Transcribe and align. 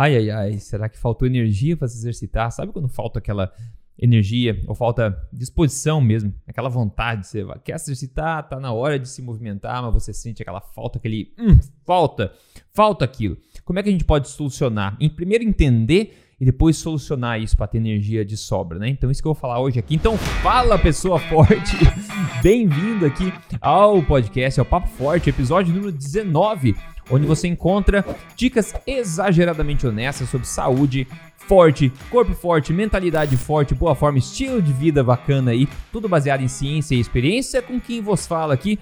Ai, 0.00 0.16
ai, 0.16 0.30
ai, 0.30 0.58
será 0.58 0.88
que 0.88 0.96
faltou 0.96 1.28
energia 1.28 1.76
para 1.76 1.86
se 1.86 1.98
exercitar? 1.98 2.50
Sabe 2.50 2.72
quando 2.72 2.88
falta 2.88 3.18
aquela 3.18 3.52
energia 3.98 4.58
ou 4.66 4.74
falta 4.74 5.14
disposição 5.30 6.00
mesmo, 6.00 6.32
aquela 6.48 6.70
vontade, 6.70 7.26
você 7.26 7.44
quer 7.62 7.78
se 7.78 7.90
exercitar, 7.90 8.48
tá 8.48 8.58
na 8.58 8.72
hora 8.72 8.98
de 8.98 9.06
se 9.06 9.20
movimentar, 9.20 9.82
mas 9.82 9.92
você 9.92 10.14
sente 10.14 10.40
aquela 10.40 10.62
falta, 10.62 10.96
aquele 10.98 11.34
hum, 11.38 11.58
falta, 11.84 12.32
falta 12.72 13.04
aquilo. 13.04 13.36
Como 13.62 13.78
é 13.78 13.82
que 13.82 13.90
a 13.90 13.92
gente 13.92 14.06
pode 14.06 14.30
solucionar? 14.30 14.96
Em 14.98 15.10
primeiro 15.10 15.44
entender 15.44 16.29
e 16.40 16.44
depois 16.44 16.78
solucionar 16.78 17.38
isso 17.38 17.54
para 17.54 17.66
ter 17.66 17.76
energia 17.76 18.24
de 18.24 18.36
sobra, 18.36 18.78
né? 18.78 18.88
Então 18.88 19.10
isso 19.10 19.20
que 19.20 19.28
eu 19.28 19.34
vou 19.34 19.40
falar 19.40 19.60
hoje 19.60 19.78
aqui. 19.78 19.94
Então 19.94 20.16
fala 20.16 20.78
pessoa 20.78 21.18
forte, 21.28 21.76
bem-vindo 22.42 23.04
aqui 23.04 23.32
ao 23.60 24.02
podcast, 24.02 24.58
ao 24.58 24.64
Papo 24.64 24.88
Forte, 24.88 25.28
episódio 25.28 25.74
número 25.74 25.92
19, 25.92 26.74
onde 27.10 27.26
você 27.26 27.46
encontra 27.46 28.04
dicas 28.34 28.74
exageradamente 28.86 29.86
honestas 29.86 30.30
sobre 30.30 30.46
saúde 30.46 31.06
forte, 31.36 31.92
corpo 32.10 32.32
forte, 32.32 32.72
mentalidade 32.72 33.36
forte, 33.36 33.74
boa 33.74 33.94
forma, 33.94 34.18
estilo 34.18 34.62
de 34.62 34.72
vida 34.72 35.04
bacana 35.04 35.50
aí, 35.50 35.68
tudo 35.92 36.08
baseado 36.08 36.42
em 36.42 36.48
ciência 36.48 36.94
e 36.94 37.00
experiência 37.00 37.60
com 37.60 37.78
quem 37.78 38.00
vos 38.00 38.26
fala 38.26 38.54
aqui, 38.54 38.78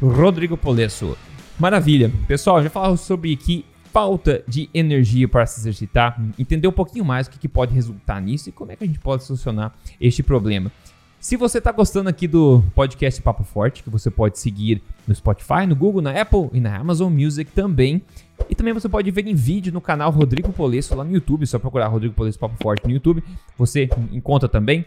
Rodrigo 0.00 0.56
Polesso. 0.56 1.18
Maravilha. 1.58 2.10
Pessoal, 2.26 2.62
já 2.62 2.70
falamos 2.70 3.00
sobre 3.00 3.36
que 3.36 3.64
falta 3.92 4.42
de 4.48 4.70
energia 4.72 5.28
para 5.28 5.44
se 5.44 5.60
exercitar, 5.60 6.18
entender 6.38 6.66
um 6.66 6.72
pouquinho 6.72 7.04
mais 7.04 7.26
o 7.26 7.30
que, 7.30 7.38
que 7.38 7.48
pode 7.48 7.74
resultar 7.74 8.20
nisso 8.20 8.48
e 8.48 8.52
como 8.52 8.72
é 8.72 8.76
que 8.76 8.84
a 8.84 8.86
gente 8.86 8.98
pode 8.98 9.22
solucionar 9.22 9.74
este 10.00 10.22
problema. 10.22 10.72
Se 11.20 11.36
você 11.36 11.58
está 11.58 11.70
gostando 11.70 12.08
aqui 12.08 12.26
do 12.26 12.64
podcast 12.74 13.22
Papo 13.22 13.44
Forte, 13.44 13.84
que 13.84 13.90
você 13.90 14.10
pode 14.10 14.40
seguir 14.40 14.82
no 15.06 15.14
Spotify, 15.14 15.66
no 15.68 15.76
Google, 15.76 16.02
na 16.02 16.20
Apple 16.20 16.48
e 16.52 16.58
na 16.58 16.76
Amazon 16.76 17.12
Music 17.12 17.52
também. 17.52 18.02
E 18.50 18.56
também 18.56 18.72
você 18.72 18.88
pode 18.88 19.08
ver 19.12 19.28
em 19.28 19.34
vídeo 19.34 19.72
no 19.72 19.80
canal 19.80 20.10
Rodrigo 20.10 20.52
Polesso 20.52 20.96
lá 20.96 21.04
no 21.04 21.12
YouTube, 21.12 21.46
só 21.46 21.60
procurar 21.60 21.86
Rodrigo 21.86 22.12
Polesso 22.12 22.38
Papo 22.40 22.56
Forte 22.60 22.84
no 22.86 22.90
YouTube, 22.92 23.22
você 23.56 23.88
encontra 24.10 24.48
também. 24.48 24.84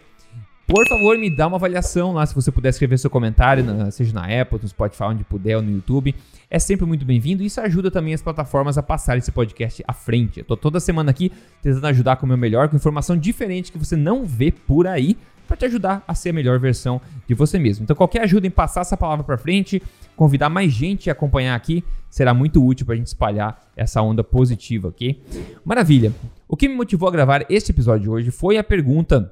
Por 0.68 0.88
favor, 0.88 1.16
me 1.18 1.30
dá 1.30 1.46
uma 1.46 1.58
avaliação 1.58 2.12
lá, 2.12 2.26
se 2.26 2.34
você 2.34 2.52
puder 2.52 2.70
escrever 2.70 2.98
seu 2.98 3.10
comentário, 3.10 3.64
seja 3.92 4.12
na 4.14 4.24
Apple, 4.42 4.60
no 4.60 4.68
Spotify, 4.68 5.04
onde 5.04 5.24
puder, 5.24 5.58
ou 5.58 5.62
no 5.62 5.70
YouTube. 5.70 6.16
É 6.50 6.58
sempre 6.58 6.88
muito 6.88 7.06
bem-vindo 7.06 7.44
e 7.44 7.46
isso 7.46 7.62
ajuda 7.62 7.92
também 7.92 8.16
as 8.16 8.22
plataformas 8.24 8.76
a 8.76 8.82
passar 8.82 9.16
esse 9.16 9.32
podcast 9.32 9.84
à 9.88 9.94
frente. 9.94 10.40
Eu 10.40 10.46
tô 10.46 10.58
toda 10.58 10.80
semana 10.80 11.12
aqui 11.12 11.32
tentando 11.62 11.86
ajudar 11.86 12.16
com 12.16 12.26
o 12.26 12.30
meu 12.30 12.38
melhor, 12.38 12.68
com 12.68 12.76
informação 12.76 13.16
diferente 13.16 13.72
que 13.72 13.78
você 13.78 13.96
não 13.96 14.26
vê 14.26 14.52
por 14.52 14.88
aí, 14.88 15.16
para 15.48 15.56
te 15.56 15.66
ajudar 15.66 16.04
a 16.08 16.16
ser 16.16 16.30
a 16.30 16.34
melhor 16.34 16.58
versão 16.60 17.00
de 17.28 17.36
você 17.36 17.60
mesmo. 17.60 17.84
Então, 17.84 17.96
qualquer 17.96 18.24
ajuda 18.24 18.48
em 18.48 18.50
passar 18.50 18.82
essa 18.82 18.98
palavra 18.98 19.24
para 19.24 19.38
frente, 19.38 19.80
convidar 20.16 20.50
mais 20.50 20.72
gente 20.72 21.12
a 21.12 21.14
acompanhar 21.14 21.54
aqui, 21.54 21.84
será 22.10 22.34
muito 22.34 22.66
útil 22.66 22.88
para 22.88 22.96
a 22.96 22.98
gente 22.98 23.06
espalhar 23.06 23.72
essa 23.78 24.02
onda 24.02 24.24
positiva, 24.24 24.88
ok? 24.88 25.24
Maravilha! 25.64 26.12
O 26.48 26.58
que 26.58 26.68
me 26.68 26.74
motivou 26.74 27.08
a 27.08 27.12
gravar 27.12 27.46
este 27.50 27.72
episódio 27.72 28.02
de 28.02 28.10
hoje 28.10 28.32
foi 28.32 28.58
a 28.58 28.64
pergunta 28.64 29.32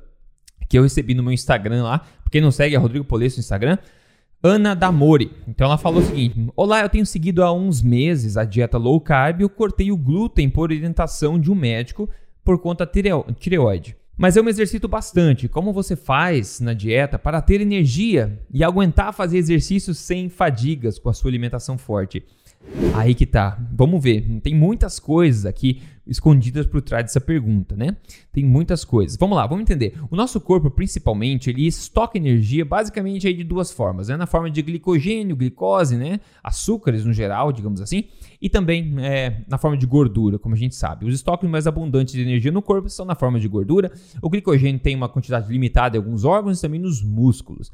que 0.73 0.77
eu 0.79 0.81
recebi 0.81 1.13
no 1.13 1.21
meu 1.21 1.31
Instagram 1.31 1.83
lá. 1.83 2.03
Quem 2.31 2.41
não 2.41 2.49
segue, 2.49 2.73
é 2.73 2.79
Rodrigo 2.79 3.05
Polesso 3.05 3.37
no 3.37 3.41
Instagram. 3.41 3.77
Ana 4.41 4.73
Damori. 4.73 5.31
Então 5.47 5.67
ela 5.67 5.77
falou 5.77 6.01
o 6.01 6.05
seguinte: 6.05 6.47
Olá, 6.55 6.81
eu 6.81 6.89
tenho 6.89 7.05
seguido 7.05 7.43
há 7.43 7.53
uns 7.53 7.83
meses 7.83 8.37
a 8.37 8.43
dieta 8.43 8.79
low 8.79 8.99
carb 8.99 9.39
e 9.39 9.43
eu 9.43 9.49
cortei 9.49 9.91
o 9.91 9.97
glúten 9.97 10.49
por 10.49 10.71
orientação 10.71 11.39
de 11.39 11.51
um 11.51 11.55
médico 11.55 12.09
por 12.43 12.59
conta 12.59 12.89
tireoide. 13.39 13.95
Mas 14.17 14.35
eu 14.35 14.43
me 14.43 14.49
exercito 14.49 14.87
bastante. 14.87 15.47
Como 15.47 15.71
você 15.71 15.95
faz 15.95 16.59
na 16.59 16.73
dieta 16.73 17.19
para 17.19 17.39
ter 17.39 17.61
energia 17.61 18.39
e 18.51 18.63
aguentar 18.63 19.13
fazer 19.13 19.37
exercícios 19.37 19.99
sem 19.99 20.27
fadigas 20.27 20.97
com 20.97 21.09
a 21.09 21.13
sua 21.13 21.29
alimentação 21.29 21.77
forte? 21.77 22.25
Aí 22.93 23.13
que 23.13 23.25
tá. 23.25 23.59
Vamos 23.71 24.01
ver. 24.03 24.21
Tem 24.41 24.55
muitas 24.55 24.99
coisas 24.99 25.45
aqui 25.45 25.81
escondidas 26.05 26.65
por 26.65 26.81
trás 26.81 27.05
dessa 27.05 27.21
pergunta, 27.21 27.75
né? 27.75 27.95
Tem 28.31 28.43
muitas 28.43 28.83
coisas. 28.83 29.17
Vamos 29.17 29.37
lá, 29.37 29.47
vamos 29.47 29.61
entender. 29.61 29.97
O 30.11 30.15
nosso 30.15 30.39
corpo, 30.41 30.69
principalmente, 30.69 31.49
ele 31.49 31.65
estoca 31.65 32.17
energia 32.17 32.65
basicamente 32.65 33.25
aí 33.25 33.33
de 33.33 33.43
duas 33.43 33.71
formas, 33.71 34.09
né? 34.09 34.17
Na 34.17 34.27
forma 34.27 34.51
de 34.51 34.61
glicogênio, 34.61 35.35
glicose, 35.35 35.95
né? 35.95 36.19
Açúcares 36.43 37.05
no 37.05 37.13
geral, 37.13 37.51
digamos 37.53 37.79
assim, 37.79 38.05
e 38.41 38.49
também 38.49 38.93
é, 38.99 39.41
na 39.47 39.57
forma 39.57 39.77
de 39.77 39.85
gordura, 39.85 40.37
como 40.37 40.55
a 40.55 40.57
gente 40.57 40.75
sabe. 40.75 41.05
Os 41.05 41.15
estoques 41.15 41.49
mais 41.49 41.67
abundantes 41.67 42.13
de 42.13 42.21
energia 42.21 42.51
no 42.51 42.61
corpo 42.61 42.89
são 42.89 43.05
na 43.05 43.15
forma 43.15 43.39
de 43.39 43.47
gordura. 43.47 43.91
O 44.21 44.29
glicogênio 44.29 44.79
tem 44.79 44.95
uma 44.95 45.07
quantidade 45.07 45.49
limitada 45.49 45.95
em 45.95 45.99
alguns 45.99 46.25
órgãos 46.25 46.59
e 46.59 46.61
também 46.61 46.81
nos 46.81 47.01
músculos. 47.01 47.71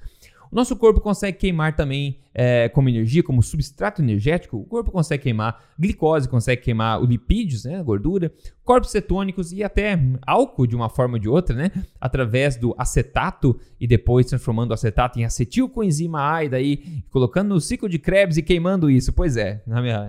O 0.51 0.55
nosso 0.55 0.75
corpo 0.75 0.99
consegue 0.99 1.37
queimar 1.37 1.75
também 1.75 2.17
é, 2.33 2.69
como 2.69 2.89
energia, 2.89 3.21
como 3.21 3.43
substrato 3.43 4.01
energético. 4.01 4.57
O 4.57 4.65
corpo 4.65 4.91
consegue 4.91 5.23
queimar 5.23 5.63
glicose, 5.77 6.27
consegue 6.27 6.61
queimar 6.61 7.01
lipídios, 7.03 7.65
né, 7.65 7.81
gordura, 7.83 8.31
corpos 8.63 8.89
cetônicos 8.89 9.51
e 9.51 9.63
até 9.63 9.99
álcool 10.25 10.65
de 10.65 10.75
uma 10.75 10.89
forma 10.89 11.15
ou 11.15 11.19
de 11.19 11.29
outra, 11.29 11.55
né, 11.55 11.71
através 12.01 12.55
do 12.55 12.73
acetato 12.77 13.59
e 13.79 13.85
depois 13.85 14.25
transformando 14.25 14.71
o 14.71 14.73
acetato 14.73 15.19
em 15.19 15.25
acetilcoenzima 15.25 16.33
A 16.33 16.43
e 16.43 16.49
daí 16.49 17.03
colocando 17.11 17.49
no 17.49 17.61
ciclo 17.61 17.87
de 17.87 17.99
Krebs 17.99 18.37
e 18.37 18.41
queimando 18.41 18.89
isso. 18.89 19.13
Pois 19.13 19.37
é, 19.37 19.61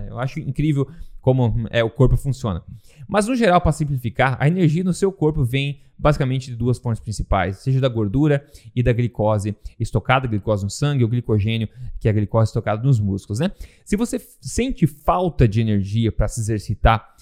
eu 0.09 0.17
acho 0.17 0.39
incrível 0.39 0.87
como 1.21 1.67
é, 1.69 1.83
o 1.83 1.89
corpo 1.89 2.17
funciona. 2.17 2.63
Mas 3.07 3.27
no 3.27 3.35
geral, 3.35 3.61
para 3.61 3.71
simplificar, 3.71 4.37
a 4.39 4.47
energia 4.47 4.83
no 4.83 4.93
seu 4.93 5.11
corpo 5.11 5.43
vem 5.43 5.81
basicamente 5.97 6.49
de 6.49 6.55
duas 6.55 6.79
fontes 6.79 6.99
principais, 6.99 7.57
seja 7.57 7.79
da 7.79 7.87
gordura 7.87 8.43
e 8.75 8.81
da 8.81 8.91
glicose 8.91 9.55
estocada, 9.79 10.27
glicose 10.27 10.63
no 10.63 10.69
sangue, 10.69 11.03
ou 11.03 11.09
glicogênio, 11.09 11.69
que 11.99 12.07
é 12.07 12.11
a 12.11 12.13
glicose 12.13 12.49
estocada 12.49 12.81
nos 12.81 12.99
músculos, 12.99 13.39
né? 13.39 13.51
Se 13.85 13.95
você 13.95 14.19
sente 14.41 14.87
falta 14.87 15.47
de 15.47 15.61
energia 15.61 16.11
para 16.11 16.27
se 16.27 16.41
exercitar, 16.41 17.15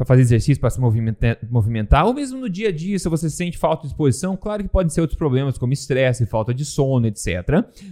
para 0.00 0.06
fazer 0.06 0.22
exercício, 0.22 0.58
para 0.58 0.70
se 0.70 0.80
movimentar, 0.80 2.06
ou 2.06 2.14
mesmo 2.14 2.40
no 2.40 2.48
dia 2.48 2.70
a 2.70 2.72
dia, 2.72 2.98
se 2.98 3.06
você 3.06 3.28
sente 3.28 3.58
falta 3.58 3.82
de 3.82 3.88
disposição, 3.88 4.34
claro 4.34 4.62
que 4.62 4.68
podem 4.70 4.88
ser 4.88 5.02
outros 5.02 5.18
problemas, 5.18 5.58
como 5.58 5.74
estresse, 5.74 6.24
falta 6.24 6.54
de 6.54 6.64
sono, 6.64 7.06
etc. 7.06 7.26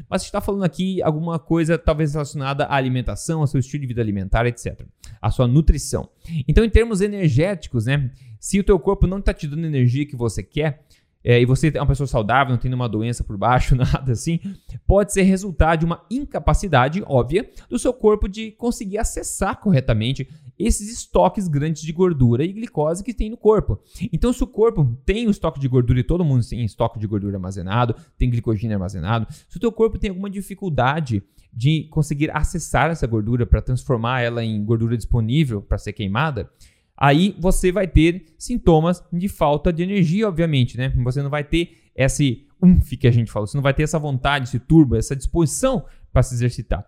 Mas 0.09 0.23
está 0.23 0.41
falando 0.41 0.65
aqui 0.65 1.03
alguma 1.03 1.39
coisa 1.39 1.77
talvez 1.77 2.15
relacionada 2.15 2.65
à 2.65 2.77
alimentação, 2.77 3.41
ao 3.43 3.47
seu 3.47 3.61
estilo 3.61 3.83
de 3.83 3.89
vida 3.89 4.01
alimentar, 4.01 4.47
etc. 4.47 4.87
A 5.21 5.31
sua 5.31 5.47
nutrição. 5.47 6.09
Então, 6.49 6.65
em 6.65 6.71
termos 6.71 7.03
energéticos, 7.03 7.85
né? 7.85 8.11
Se 8.41 8.59
o 8.59 8.65
teu 8.65 8.79
corpo 8.79 9.07
não 9.07 9.19
está 9.19 9.35
te 9.35 9.47
dando 9.47 9.65
a 9.65 9.69
energia 9.69 10.07
que 10.07 10.17
você 10.17 10.43
quer, 10.43 10.87
é, 11.23 11.39
e 11.43 11.45
você 11.45 11.71
é 11.75 11.81
uma 11.81 11.89
pessoa 11.89 12.07
saudável, 12.07 12.53
não 12.53 12.59
tem 12.59 12.71
nenhuma 12.71 12.89
doença 12.89 13.23
por 13.23 13.37
baixo, 13.37 13.75
nada 13.77 14.13
assim, 14.13 14.41
pode 14.87 15.13
ser 15.13 15.23
resultado 15.23 15.81
de 15.81 15.85
uma 15.85 16.03
incapacidade 16.11 17.03
óbvia 17.07 17.51
do 17.69 17.79
seu 17.79 17.93
corpo 17.93 18.27
de 18.27 18.53
conseguir 18.53 18.97
acessar 18.97 19.61
corretamente 19.61 20.27
esses 20.59 20.91
estoques 20.93 21.47
grandes 21.47 21.83
de 21.83 21.93
gordura 21.93 22.45
e 22.45 22.53
glicose 22.53 23.05
que 23.05 23.15
tem 23.15 23.31
no 23.31 23.37
corpo. 23.37 23.79
Então, 24.13 24.33
se 24.33 24.43
o 24.43 24.47
corpo 24.47 24.85
tem 25.05 25.27
o 25.29 25.31
estoque 25.31 25.61
de 25.61 25.69
gordura 25.69 26.01
e 26.01 26.03
todo 26.03 26.25
mundo 26.25 26.47
tem 26.47 26.65
estoque 26.65 26.99
de 26.99 27.07
gordura 27.07 27.37
armazenado, 27.37 27.95
tem 28.17 28.29
glicogênio 28.29 28.75
armazenado, 28.75 29.27
se 29.49 29.57
o 29.57 29.61
teu 29.61 29.71
corpo 29.71 29.99
tem 29.99 30.11
alguma 30.11 30.29
dificuldade 30.29 31.23
de 31.53 31.85
conseguir 31.91 32.31
acessar 32.37 32.91
essa 32.91 33.07
gordura 33.07 33.47
para 33.47 33.63
transformar 33.63 34.21
ela 34.21 34.45
em 34.45 34.65
gordura 34.65 34.97
disponível 34.97 35.63
para 35.63 35.79
ser 35.79 35.93
queimada, 35.93 36.51
aí 36.97 37.37
você 37.39 37.71
vai 37.73 37.87
ter 37.87 38.27
sintomas 38.37 39.03
de 39.13 39.29
falta 39.29 39.73
de 39.73 39.83
energia, 39.83 40.29
obviamente, 40.29 40.77
né? 40.77 40.93
Você 41.05 41.23
não 41.23 41.31
vai 41.31 41.45
ter 41.45 41.91
esse 41.95 42.47
umf 42.63 42.97
que 42.97 43.07
a 43.07 43.11
gente 43.11 43.31
falou, 43.31 43.47
você 43.47 43.57
não 43.57 43.63
vai 43.63 43.75
ter 43.75 43.85
essa 43.85 43.99
vontade, 43.99 44.49
esse 44.49 44.59
turbo, 44.59 44.97
essa 44.97 45.17
disposição 45.17 45.85
para 46.13 46.23
se 46.23 46.35
exercitar. 46.35 46.87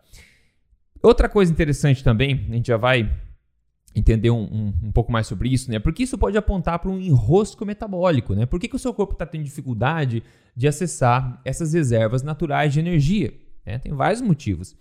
Outra 1.02 1.28
coisa 1.28 1.50
interessante 1.50 2.04
também, 2.04 2.46
a 2.50 2.54
gente 2.54 2.66
já 2.66 2.76
vai 2.76 3.10
entender 3.94 4.30
um, 4.30 4.42
um, 4.42 4.74
um, 4.84 4.92
pouco 4.92 5.10
mais 5.10 5.26
sobre 5.26 5.48
isso, 5.48 5.70
né? 5.70 5.78
Porque 5.78 6.02
isso 6.02 6.16
pode 6.16 6.36
apontar 6.36 6.78
para 6.78 6.90
um 6.90 7.00
enrosco 7.00 7.66
metabólico, 7.66 8.34
né? 8.34 8.46
Por 8.46 8.60
que, 8.60 8.68
que 8.68 8.76
o 8.76 8.78
seu 8.78 8.94
corpo 8.94 9.14
está 9.14 9.26
tendo 9.26 9.44
dificuldade 9.44 10.22
de 10.54 10.68
acessar 10.68 11.40
essas 11.44 11.72
reservas 11.72 12.22
naturais 12.22 12.72
de 12.72 12.80
energia? 12.80 13.34
Né? 13.66 13.78
Tem 13.78 13.92
vários 13.92 14.20
motivos. 14.20 14.76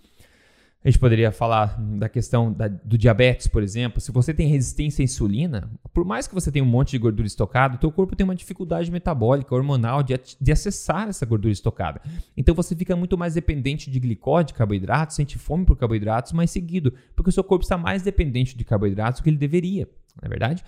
A 0.82 0.88
gente 0.88 0.98
poderia 0.98 1.30
falar 1.30 1.78
da 1.78 2.08
questão 2.08 2.50
da, 2.50 2.66
do 2.66 2.96
diabetes, 2.96 3.46
por 3.46 3.62
exemplo. 3.62 4.00
Se 4.00 4.10
você 4.10 4.32
tem 4.32 4.48
resistência 4.48 5.02
à 5.02 5.04
insulina, 5.04 5.70
por 5.92 6.06
mais 6.06 6.26
que 6.26 6.34
você 6.34 6.50
tenha 6.50 6.64
um 6.64 6.68
monte 6.68 6.92
de 6.92 6.98
gordura 6.98 7.26
estocada, 7.26 7.74
o 7.74 7.78
teu 7.78 7.92
corpo 7.92 8.16
tem 8.16 8.24
uma 8.24 8.34
dificuldade 8.34 8.90
metabólica, 8.90 9.54
hormonal, 9.54 10.02
de, 10.02 10.18
de 10.40 10.52
acessar 10.52 11.08
essa 11.08 11.26
gordura 11.26 11.52
estocada. 11.52 12.00
Então 12.34 12.54
você 12.54 12.74
fica 12.74 12.96
muito 12.96 13.18
mais 13.18 13.34
dependente 13.34 13.90
de 13.90 14.00
glicose, 14.00 14.54
carboidratos, 14.54 15.16
sente 15.16 15.36
fome 15.36 15.66
por 15.66 15.76
carboidratos 15.76 16.32
mais 16.32 16.50
seguido, 16.50 16.94
porque 17.14 17.28
o 17.28 17.32
seu 17.32 17.44
corpo 17.44 17.62
está 17.62 17.76
mais 17.76 18.02
dependente 18.02 18.56
de 18.56 18.64
carboidratos 18.64 19.20
do 19.20 19.24
que 19.24 19.28
ele 19.28 19.36
deveria, 19.36 19.86
não 20.16 20.26
é 20.26 20.28
verdade? 20.30 20.64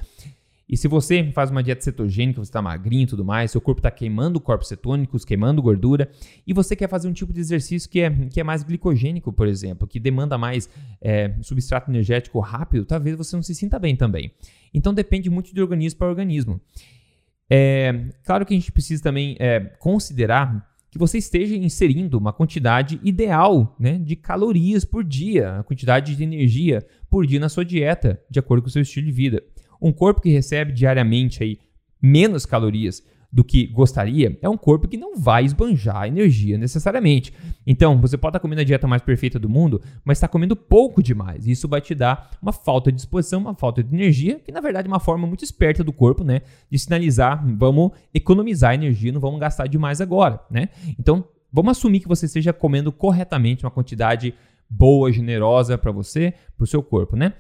E 0.69 0.77
se 0.77 0.89
você 0.89 1.31
faz 1.33 1.51
uma 1.51 1.63
dieta 1.63 1.83
cetogênica, 1.83 2.43
você 2.43 2.49
está 2.49 2.63
magrinho 2.63 3.03
e 3.03 3.07
tudo 3.07 3.25
mais, 3.25 3.51
seu 3.51 3.61
corpo 3.61 3.81
está 3.81 3.91
queimando 3.91 4.41
corpos 4.41 4.69
cetônicos, 4.69 5.25
queimando 5.25 5.61
gordura, 5.61 6.11
e 6.47 6.53
você 6.53 6.75
quer 6.75 6.89
fazer 6.89 7.09
um 7.09 7.13
tipo 7.13 7.33
de 7.33 7.41
exercício 7.41 7.91
que 7.91 8.01
é, 8.01 8.11
que 8.29 8.41
é 8.41 8.45
mais 8.45 8.63
glicogênico, 8.63 9.33
por 9.33 9.47
exemplo, 9.47 9.87
que 9.87 10.01
demanda 10.01 10.39
mais 10.39 10.69
é, 11.01 11.35
substrato 11.43 11.91
energético 11.91 12.41
rápido, 12.41 12.85
talvez 12.85 13.17
você 13.17 13.37
não 13.37 13.43
se 13.43 13.55
sinta 13.55 13.79
bem 13.79 13.97
também. 13.97 14.33
Então 14.73 14.95
depende 14.95 15.29
muito 15.29 15.55
de 15.55 15.61
organismo 15.61 15.99
para 15.99 16.09
organismo. 16.09 16.61
É, 17.51 18.07
claro 18.25 18.47
que 18.47 18.55
a 18.55 18.57
gente 18.57 18.73
precisa 18.73 19.03
também 19.03 19.37
é, 19.39 19.61
considerar 19.79 20.73
que 20.93 20.99
você 20.99 21.17
esteja 21.17 21.57
inserindo 21.57 22.19
uma 22.19 22.35
quantidade 22.35 23.01
ideal 23.03 23.75
né, 23.81 23.99
de 23.99 24.15
calorias 24.15 24.85
por 24.85 25.03
dia, 25.03 25.59
a 25.59 25.63
quantidade 25.63 26.15
de 26.15 26.23
energia 26.23 26.87
por 27.09 27.27
dia 27.27 27.41
na 27.41 27.49
sua 27.49 27.65
dieta, 27.65 28.21
de 28.29 28.39
acordo 28.39 28.63
com 28.63 28.69
o 28.69 28.71
seu 28.71 28.83
estilo 28.83 29.07
de 29.07 29.13
vida. 29.13 29.43
Um 29.83 29.93
corpo 29.93 30.21
que 30.21 30.31
recebe 30.31 30.73
diariamente 30.73 31.43
aí 31.43 31.59
menos 32.01 32.47
calorias 32.47 33.03
do 33.33 33.43
que 33.43 33.67
gostaria, 33.67 34.39
é 34.43 34.49
um 34.49 34.59
corpo 34.59 34.87
que 34.87 34.99
não 34.99 35.17
vai 35.17 35.43
esbanjar 35.43 36.07
energia 36.07 36.59
necessariamente. 36.59 37.33
Então, 37.67 37.99
você 37.99 38.19
pode 38.19 38.33
estar 38.33 38.41
comendo 38.41 38.61
a 38.61 38.65
dieta 38.65 38.87
mais 38.87 39.01
perfeita 39.01 39.39
do 39.39 39.49
mundo, 39.49 39.81
mas 40.05 40.19
está 40.19 40.29
comendo 40.29 40.55
pouco 40.55 41.03
demais. 41.03 41.47
Isso 41.47 41.67
vai 41.67 41.81
te 41.81 41.95
dar 41.95 42.31
uma 42.43 42.53
falta 42.53 42.93
de 42.93 42.97
disposição, 42.97 43.41
uma 43.41 43.55
falta 43.55 43.83
de 43.83 43.95
energia, 43.95 44.39
que 44.39 44.53
na 44.53 44.61
verdade 44.61 44.87
é 44.87 44.91
uma 44.91 45.01
forma 45.01 45.27
muito 45.27 45.43
esperta 45.43 45.83
do 45.83 45.95
corpo, 45.95 46.23
né, 46.23 46.43
de 46.71 46.79
sinalizar, 46.79 47.43
vamos 47.57 47.93
economizar 48.13 48.75
energia, 48.75 49.11
não 49.11 49.21
vamos 49.21 49.41
gastar 49.41 49.67
demais 49.67 50.03
agora, 50.03 50.39
né? 50.51 50.69
Então, 50.99 51.25
vamos 51.51 51.71
assumir 51.79 52.01
que 52.01 52.09
você 52.09 52.27
esteja 52.27 52.53
comendo 52.53 52.93
corretamente 52.93 53.65
uma 53.65 53.71
quantidade 53.71 54.35
boa, 54.69 55.11
generosa 55.11 55.79
para 55.79 55.91
você, 55.91 56.35
para 56.55 56.65
o 56.65 56.67
seu 56.67 56.83
corpo, 56.83 57.17
né? 57.17 57.33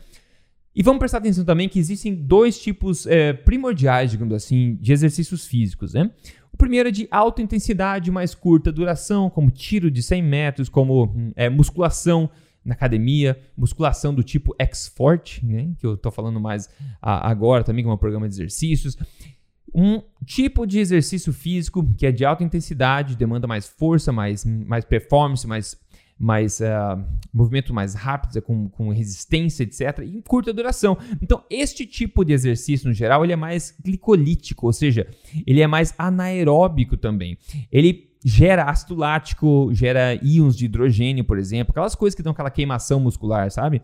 E 0.74 0.82
vamos 0.82 0.98
prestar 0.98 1.18
atenção 1.18 1.44
também 1.44 1.68
que 1.68 1.78
existem 1.78 2.14
dois 2.14 2.60
tipos 2.60 3.06
é, 3.06 3.32
primordiais, 3.32 4.10
digamos 4.10 4.34
assim, 4.34 4.76
de 4.80 4.92
exercícios 4.92 5.46
físicos, 5.46 5.92
né? 5.92 6.10
O 6.52 6.56
primeiro 6.56 6.88
é 6.88 6.92
de 6.92 7.06
alta 7.10 7.42
intensidade, 7.42 8.10
mais 8.10 8.34
curta 8.34 8.72
duração, 8.72 9.28
como 9.28 9.50
tiro 9.50 9.90
de 9.90 10.02
100 10.02 10.22
metros, 10.22 10.68
como 10.68 11.32
é, 11.36 11.48
musculação 11.50 12.30
na 12.64 12.74
academia, 12.74 13.38
musculação 13.56 14.14
do 14.14 14.22
tipo 14.22 14.54
X-Forte, 14.58 15.44
né? 15.44 15.72
Que 15.78 15.86
eu 15.86 15.94
estou 15.94 16.12
falando 16.12 16.40
mais 16.40 16.70
a, 17.00 17.28
agora 17.28 17.64
também, 17.64 17.84
como 17.84 17.92
é 17.92 17.96
um 17.96 17.98
programa 17.98 18.28
de 18.28 18.34
exercícios. 18.34 18.96
Um 19.74 20.02
tipo 20.24 20.66
de 20.66 20.78
exercício 20.78 21.32
físico 21.32 21.86
que 21.96 22.06
é 22.06 22.12
de 22.12 22.24
alta 22.24 22.44
intensidade, 22.44 23.16
demanda 23.16 23.46
mais 23.46 23.66
força, 23.66 24.12
mais, 24.12 24.44
mais 24.44 24.84
performance, 24.84 25.46
mais 25.46 25.76
mais 26.22 26.60
uh, 26.60 27.02
movimentos 27.34 27.72
mais 27.72 27.94
rápidos, 27.94 28.36
é 28.36 28.40
com, 28.40 28.68
com 28.68 28.90
resistência, 28.90 29.64
etc., 29.64 30.04
e 30.04 30.16
em 30.16 30.20
curta 30.20 30.52
duração. 30.52 30.96
Então, 31.20 31.42
este 31.50 31.84
tipo 31.84 32.24
de 32.24 32.32
exercício, 32.32 32.86
no 32.86 32.94
geral, 32.94 33.24
ele 33.24 33.32
é 33.32 33.36
mais 33.36 33.74
glicolítico, 33.84 34.66
ou 34.66 34.72
seja, 34.72 35.08
ele 35.44 35.60
é 35.60 35.66
mais 35.66 35.92
anaeróbico 35.98 36.96
também. 36.96 37.36
Ele 37.72 38.08
gera 38.24 38.70
ácido 38.70 38.94
lático, 38.94 39.70
gera 39.72 40.14
íons 40.22 40.56
de 40.56 40.66
hidrogênio, 40.66 41.24
por 41.24 41.38
exemplo, 41.38 41.72
aquelas 41.72 41.96
coisas 41.96 42.14
que 42.14 42.22
dão 42.22 42.32
aquela 42.32 42.50
queimação 42.50 43.00
muscular, 43.00 43.50
sabe? 43.50 43.82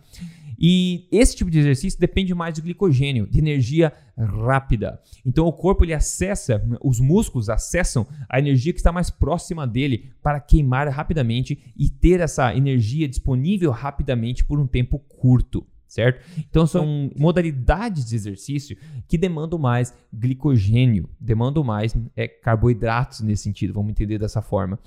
E 0.59 1.07
esse 1.13 1.37
tipo 1.37 1.51
de 1.51 1.59
exercício 1.59 2.01
depende 2.01 2.35
mais 2.35 2.55
de 2.55 2.61
glicogênio, 2.61 3.29
de 3.29 3.39
energia 3.39 3.93
rápida. 4.17 5.01
Então 5.25 5.47
o 5.47 5.53
corpo 5.53 5.85
ele 5.85 5.95
acessa, 5.95 6.61
os 6.83 6.99
músculos 6.99 7.49
acessam 7.49 8.07
a 8.29 8.39
energia 8.39 8.73
que 8.73 8.81
está 8.81 8.91
mais 8.91 9.09
próxima 9.11 9.67
dele 9.67 10.11
para 10.23 10.41
queimar 10.41 10.89
rapidamente 10.89 11.73
e 11.77 11.89
ter 11.89 12.21
essa 12.21 12.55
energia 12.55 13.09
disponível 13.09 13.71
rapidamente 13.71 14.45
por 14.45 14.59
um 14.59 14.67
tempo 14.67 14.99
curto 14.99 15.65
certo? 15.89 16.23
Então 16.39 16.67
são 16.67 17.11
modalidades 17.17 18.05
de 18.05 18.15
exercício 18.15 18.77
que 19.09 19.17
demandam 19.17 19.59
mais 19.59 19.95
glicogênio, 20.13 21.09
demandam 21.19 21.65
mais 21.65 21.97
é, 22.15 22.29
carboidratos 22.29 23.21
nesse 23.21 23.45
sentido, 23.45 23.73
vamos 23.73 23.91
entender 23.91 24.19
dessa 24.19 24.43
forma. 24.43 24.79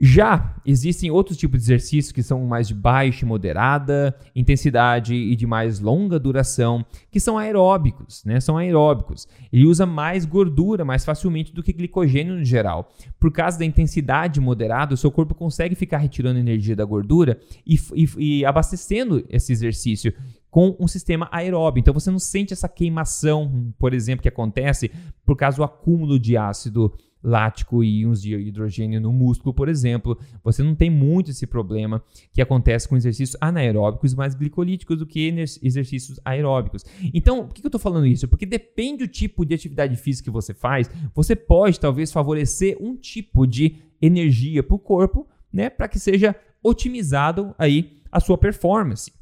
Já 0.00 0.56
existem 0.66 1.10
outros 1.10 1.36
tipos 1.36 1.60
de 1.60 1.64
exercícios 1.66 2.10
que 2.10 2.24
são 2.24 2.44
mais 2.44 2.66
de 2.66 2.74
baixa 2.74 3.24
e 3.24 3.28
moderada 3.28 4.16
intensidade 4.34 5.14
e 5.14 5.36
de 5.36 5.46
mais 5.46 5.78
longa 5.78 6.18
duração, 6.18 6.84
que 7.08 7.20
são 7.20 7.38
aeróbicos, 7.38 8.24
né? 8.24 8.40
São 8.40 8.56
aeróbicos. 8.56 9.28
Ele 9.52 9.64
usa 9.64 9.86
mais 9.86 10.24
gordura 10.24 10.84
mais 10.84 11.04
facilmente 11.04 11.52
do 11.52 11.62
que 11.62 11.72
glicogênio 11.72 12.34
no 12.34 12.44
geral. 12.44 12.90
Por 13.20 13.30
causa 13.30 13.58
da 13.58 13.64
intensidade 13.64 14.40
moderada, 14.40 14.94
o 14.94 14.96
seu 14.96 15.10
corpo 15.10 15.34
consegue 15.34 15.76
ficar 15.76 15.98
retirando 15.98 16.38
energia 16.38 16.74
da 16.74 16.84
gordura 16.84 17.38
e, 17.64 17.78
e, 17.94 18.08
e 18.18 18.44
abastecendo 18.44 19.24
esse 19.28 19.52
exercício 19.52 20.12
com 20.50 20.76
um 20.80 20.88
sistema 20.88 21.28
aeróbio. 21.30 21.80
Então 21.80 21.94
você 21.94 22.10
não 22.10 22.18
sente 22.18 22.52
essa 22.52 22.68
queimação, 22.68 23.72
por 23.78 23.94
exemplo, 23.94 24.22
que 24.22 24.28
acontece 24.28 24.90
por 25.24 25.36
causa 25.36 25.58
do 25.58 25.64
acúmulo 25.64 26.18
de 26.18 26.36
ácido 26.36 26.92
lático 27.22 27.84
íons 27.84 28.20
de 28.20 28.34
hidrogênio 28.34 29.00
no 29.00 29.12
músculo, 29.12 29.54
por 29.54 29.68
exemplo. 29.68 30.18
Você 30.42 30.62
não 30.62 30.74
tem 30.74 30.90
muito 30.90 31.30
esse 31.30 31.46
problema 31.46 32.02
que 32.32 32.42
acontece 32.42 32.88
com 32.88 32.96
exercícios 32.96 33.36
anaeróbicos 33.40 34.14
mais 34.14 34.34
glicolíticos 34.34 34.98
do 34.98 35.06
que 35.06 35.28
exercícios 35.62 36.18
aeróbicos. 36.24 36.84
Então, 37.14 37.46
por 37.46 37.54
que 37.54 37.64
eu 37.64 37.68
estou 37.68 37.80
falando 37.80 38.06
isso? 38.06 38.26
Porque 38.26 38.46
depende 38.46 39.06
do 39.06 39.08
tipo 39.08 39.44
de 39.44 39.54
atividade 39.54 39.96
física 39.96 40.24
que 40.24 40.30
você 40.30 40.52
faz, 40.52 40.90
você 41.14 41.36
pode 41.36 41.78
talvez 41.78 42.10
favorecer 42.10 42.76
um 42.80 42.96
tipo 42.96 43.46
de 43.46 43.76
energia 44.00 44.62
para 44.62 44.74
o 44.74 44.78
corpo, 44.78 45.28
né, 45.52 45.70
para 45.70 45.86
que 45.88 45.98
seja 45.98 46.34
otimizado 46.62 47.54
aí 47.58 48.00
a 48.10 48.20
sua 48.20 48.36
performance. 48.36 49.12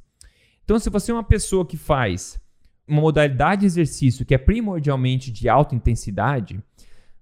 Então, 0.65 0.79
se 0.79 0.89
você 0.89 1.11
é 1.11 1.15
uma 1.15 1.25
pessoa 1.25 1.67
que 1.67 1.77
faz 1.77 2.41
uma 2.87 3.01
modalidade 3.01 3.61
de 3.61 3.67
exercício 3.67 4.25
que 4.25 4.35
é 4.35 4.39
primordialmente 4.39 5.31
de 5.31 5.49
alta 5.49 5.75
intensidade, 5.75 6.61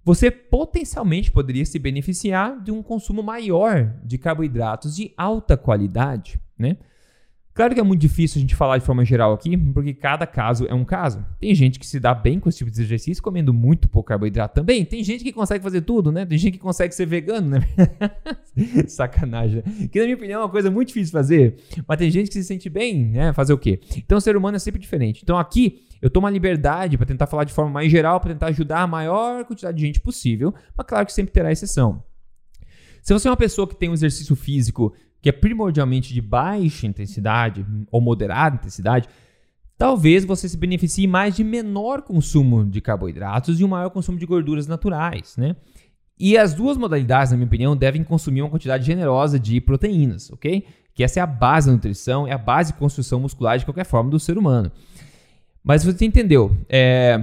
você 0.09 0.31
potencialmente 0.31 1.31
poderia 1.31 1.67
se 1.67 1.79
beneficiar 1.79 2.59
de 2.63 2.71
um 2.71 2.83
consumo 2.83 3.23
maior 3.23 3.95
de 4.03 4.17
carboidratos 4.17 4.97
de 4.97 5.13
alta 5.19 5.55
qualidade, 5.55 6.41
né? 6.59 6.79
Claro 7.53 7.75
que 7.75 7.81
é 7.81 7.83
muito 7.83 8.01
difícil 8.01 8.39
a 8.39 8.41
gente 8.41 8.55
falar 8.55 8.79
de 8.79 8.87
forma 8.87 9.05
geral 9.05 9.35
aqui, 9.35 9.55
porque 9.55 9.93
cada 9.93 10.27
caso 10.27 10.65
é 10.67 10.73
um 10.73 10.85
caso. 10.85 11.27
Tem 11.39 11.55
gente 11.55 11.79
que 11.79 11.87
se 11.87 12.01
dá 12.01 12.15
bem 12.15 12.41
com 12.41 12.49
esse 12.49 12.57
tipo 12.57 12.71
de 12.71 12.81
exercício 12.81 13.23
comendo 13.23 13.53
muito 13.53 13.87
pouco 13.87 14.09
carboidrato 14.09 14.55
também. 14.55 14.83
Tem 14.83 15.05
gente 15.05 15.23
que 15.23 15.31
consegue 15.31 15.63
fazer 15.63 15.83
tudo, 15.83 16.11
né? 16.11 16.25
Tem 16.25 16.39
gente 16.39 16.53
que 16.53 16.59
consegue 16.59 16.95
ser 16.95 17.05
vegano, 17.05 17.51
né? 17.51 17.61
Sacanagem. 18.89 19.63
Que 19.93 19.99
na 19.99 20.05
minha 20.07 20.17
opinião 20.17 20.41
é 20.41 20.45
uma 20.45 20.51
coisa 20.51 20.71
muito 20.71 20.89
difícil 20.89 21.13
fazer, 21.13 21.57
mas 21.87 21.99
tem 21.99 22.11
gente 22.11 22.29
que 22.29 22.35
se 22.35 22.45
sente 22.45 22.71
bem, 22.71 23.11
né? 23.11 23.33
Fazer 23.35 23.53
o 23.53 23.59
quê? 23.59 23.79
Então 23.97 24.17
o 24.17 24.21
ser 24.23 24.39
humano 24.39 24.57
é 24.57 24.61
sempre 24.61 24.81
diferente. 24.81 25.21
Então 25.23 25.37
aqui 25.37 25.88
eu 26.01 26.11
tomo 26.11 26.27
a 26.27 26.31
liberdade 26.31 26.97
para 26.97 27.07
tentar 27.07 27.27
falar 27.27 27.45
de 27.45 27.53
forma 27.53 27.71
mais 27.71 27.91
geral, 27.91 28.21
para 28.21 28.33
tentar 28.33 28.47
ajudar 28.47 28.83
a 28.83 28.87
maior 28.87 29.45
quantidade 29.45 29.77
de 29.77 29.87
gente 29.87 30.01
possível, 30.01 30.55
mas 30.77 30.87
claro 30.87 31.07
que 31.07 31.13
sempre 31.13 31.33
terá 31.33 31.51
exceção. 31.51 32.03
Se 33.03 33.13
você 33.13 33.29
é 33.29 33.31
uma 33.31 33.37
pessoa 33.37 33.67
que 33.67 33.77
tem 33.77 33.89
um 33.89 33.95
exercício 33.95 34.37
físico 34.37 34.95
que 35.21 35.29
é 35.29 35.33
primordialmente 35.33 36.15
de 36.15 36.21
baixa 36.21 36.87
intensidade 36.87 37.67
ou 37.91 38.01
moderada 38.01 38.57
intensidade, 38.57 39.09
talvez 39.77 40.25
você 40.25 40.49
se 40.49 40.57
beneficie 40.57 41.07
mais 41.07 41.35
de 41.35 41.43
menor 41.43 42.03
consumo 42.03 42.65
de 42.65 42.81
carboidratos 42.81 43.61
e 43.61 43.65
um 43.65 43.69
maior 43.69 43.91
consumo 43.91 44.19
de 44.19 44.27
gorduras 44.27 44.67
naturais, 44.67 45.37
né? 45.37 45.57
E 46.19 46.37
as 46.37 46.53
duas 46.53 46.77
modalidades, 46.77 47.31
na 47.31 47.37
minha 47.37 47.47
opinião, 47.47 47.77
devem 47.77 48.03
consumir 48.03 48.43
uma 48.43 48.51
quantidade 48.51 48.85
generosa 48.85 49.39
de 49.39 49.61
proteínas, 49.61 50.31
ok? 50.33 50.65
Que 50.93 51.05
essa 51.05 51.21
é 51.21 51.23
a 51.23 51.27
base 51.27 51.69
da 51.69 51.73
nutrição, 51.73 52.27
é 52.27 52.33
a 52.33 52.39
base 52.39 52.73
de 52.73 52.79
construção 52.79 53.21
muscular 53.21 53.57
de 53.57 53.65
qualquer 53.65 53.85
forma 53.85 54.11
do 54.11 54.19
ser 54.19 54.37
humano. 54.37 54.73
Mas 55.63 55.85
você 55.85 56.05
entendeu, 56.05 56.57
é, 56.69 57.21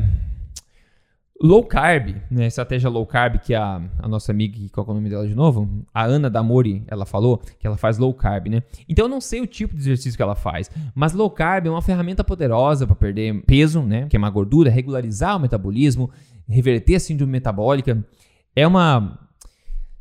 Low 1.42 1.66
carb, 1.66 2.16
né? 2.32 2.48
Estratégia 2.48 2.90
low 2.90 3.06
carb, 3.06 3.40
que 3.40 3.54
a, 3.54 3.82
a 4.00 4.08
nossa 4.08 4.32
amiga, 4.32 4.58
qual 4.72 4.88
é 4.88 4.92
o 4.92 4.94
nome 4.94 5.10
dela 5.10 5.28
de 5.28 5.36
novo? 5.36 5.86
A 5.94 6.06
Ana 6.06 6.30
Damori, 6.30 6.86
ela 6.88 7.06
falou 7.06 7.42
que 7.60 7.68
ela 7.68 7.76
faz 7.76 7.98
low 7.98 8.14
carb, 8.14 8.48
né? 8.48 8.64
Então 8.88 9.06
eu 9.06 9.10
não 9.10 9.20
sei 9.20 9.42
o 9.42 9.48
tipo 9.48 9.76
de 9.76 9.82
exercício 9.82 10.16
que 10.16 10.24
ela 10.24 10.34
faz, 10.34 10.72
mas 10.96 11.12
low 11.12 11.30
carb 11.30 11.68
é 11.68 11.70
uma 11.70 11.82
ferramenta 11.82 12.24
poderosa 12.24 12.88
para 12.88 12.96
perder 12.96 13.44
peso, 13.46 13.82
né? 13.82 14.08
Queimar 14.08 14.32
gordura, 14.32 14.70
regularizar 14.70 15.36
o 15.36 15.40
metabolismo, 15.40 16.10
reverter 16.48 16.96
a 16.96 17.00
síndrome 17.02 17.34
metabólica. 17.34 18.02
É 18.56 18.66
uma 18.66 19.20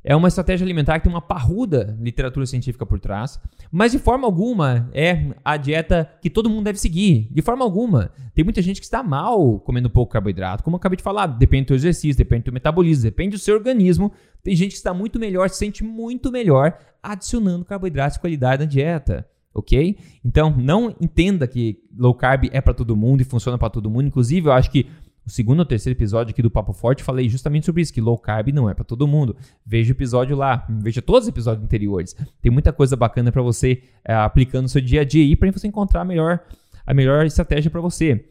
é 0.04 0.14
uma 0.14 0.28
estratégia 0.28 0.64
alimentar 0.64 0.98
que 0.98 1.04
tem 1.04 1.12
uma 1.12 1.22
parruda 1.22 1.96
literatura 1.98 2.44
científica 2.44 2.84
por 2.84 3.00
trás, 3.00 3.40
mas 3.72 3.90
de 3.90 3.98
forma 3.98 4.26
alguma 4.26 4.90
é 4.92 5.30
a 5.42 5.56
dieta 5.56 6.10
que 6.20 6.28
todo 6.28 6.50
mundo 6.50 6.64
deve 6.64 6.78
seguir. 6.78 7.26
De 7.30 7.40
forma 7.40 7.64
alguma. 7.64 8.10
Tem 8.34 8.44
muita 8.44 8.60
gente 8.60 8.80
que 8.80 8.84
está 8.84 9.02
mal 9.02 9.58
comendo 9.60 9.88
pouco 9.88 10.12
carboidrato. 10.12 10.62
Como 10.62 10.76
eu 10.76 10.78
acabei 10.78 10.98
de 10.98 11.02
falar, 11.02 11.26
depende 11.26 11.64
do 11.64 11.68
teu 11.68 11.76
exercício, 11.76 12.18
depende 12.18 12.42
do 12.42 12.44
teu 12.44 12.52
metabolismo, 12.52 13.04
depende 13.04 13.30
do 13.30 13.38
seu 13.38 13.56
organismo. 13.56 14.12
Tem 14.42 14.54
gente 14.54 14.72
que 14.72 14.76
está 14.76 14.92
muito 14.92 15.18
melhor, 15.18 15.48
se 15.48 15.56
sente 15.56 15.82
muito 15.82 16.30
melhor 16.30 16.76
adicionando 17.02 17.64
carboidratos 17.64 18.16
de 18.16 18.20
qualidade 18.20 18.62
na 18.62 18.68
dieta 18.68 19.26
ok? 19.54 19.96
Então, 20.24 20.54
não 20.56 20.94
entenda 21.00 21.46
que 21.46 21.78
low 21.96 22.12
carb 22.12 22.48
é 22.50 22.60
para 22.60 22.74
todo 22.74 22.96
mundo 22.96 23.20
e 23.20 23.24
funciona 23.24 23.56
para 23.56 23.70
todo 23.70 23.88
mundo. 23.88 24.08
Inclusive, 24.08 24.48
eu 24.48 24.52
acho 24.52 24.70
que 24.70 24.86
o 25.26 25.30
segundo 25.30 25.60
ou 25.60 25.64
terceiro 25.64 25.96
episódio 25.96 26.32
aqui 26.32 26.42
do 26.42 26.50
Papo 26.50 26.72
Forte, 26.72 27.02
falei 27.02 27.28
justamente 27.28 27.66
sobre 27.66 27.82
isso, 27.82 27.92
que 27.92 28.00
low 28.00 28.18
carb 28.18 28.48
não 28.52 28.68
é 28.68 28.74
para 28.74 28.84
todo 28.84 29.06
mundo. 29.08 29.36
Veja 29.64 29.92
o 29.92 29.96
episódio 29.96 30.36
lá, 30.36 30.66
veja 30.68 31.00
todos 31.00 31.22
os 31.22 31.28
episódios 31.28 31.64
anteriores. 31.64 32.14
Tem 32.42 32.52
muita 32.52 32.72
coisa 32.72 32.94
bacana 32.96 33.32
para 33.32 33.42
você 33.42 33.82
é, 34.04 34.14
aplicando 34.14 34.64
no 34.64 34.68
seu 34.68 34.82
dia 34.82 35.00
a 35.00 35.04
dia 35.04 35.24
e 35.24 35.34
para 35.34 35.50
você 35.50 35.66
encontrar 35.66 36.02
a 36.02 36.04
melhor, 36.04 36.40
a 36.86 36.92
melhor 36.92 37.24
estratégia 37.24 37.70
para 37.70 37.80
você. 37.80 38.24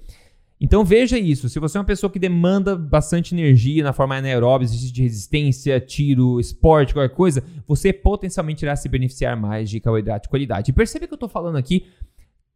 Então 0.61 0.85
veja 0.85 1.17
isso, 1.17 1.49
se 1.49 1.59
você 1.59 1.77
é 1.77 1.81
uma 1.81 1.85
pessoa 1.85 2.09
que 2.09 2.17
demanda 2.17 2.73
bastante 2.73 3.35
energia 3.35 3.83
na 3.83 3.91
forma 3.91 4.15
anaeróbica, 4.15 4.69
exercício 4.69 4.93
de 4.93 5.01
resistência, 5.01 5.77
tiro, 5.77 6.39
esporte, 6.39 6.93
qualquer 6.93 7.13
coisa, 7.13 7.43
você 7.67 7.91
potencialmente 7.91 8.63
irá 8.63 8.73
se 8.73 8.87
beneficiar 8.87 9.35
mais 9.35 9.69
de 9.69 9.81
carboidrato 9.81 10.23
de 10.23 10.29
qualidade. 10.29 10.71
E 10.71 10.73
percebe 10.73 11.05
que 11.05 11.13
eu 11.13 11.17
estou 11.17 11.27
falando 11.27 11.57
aqui 11.57 11.87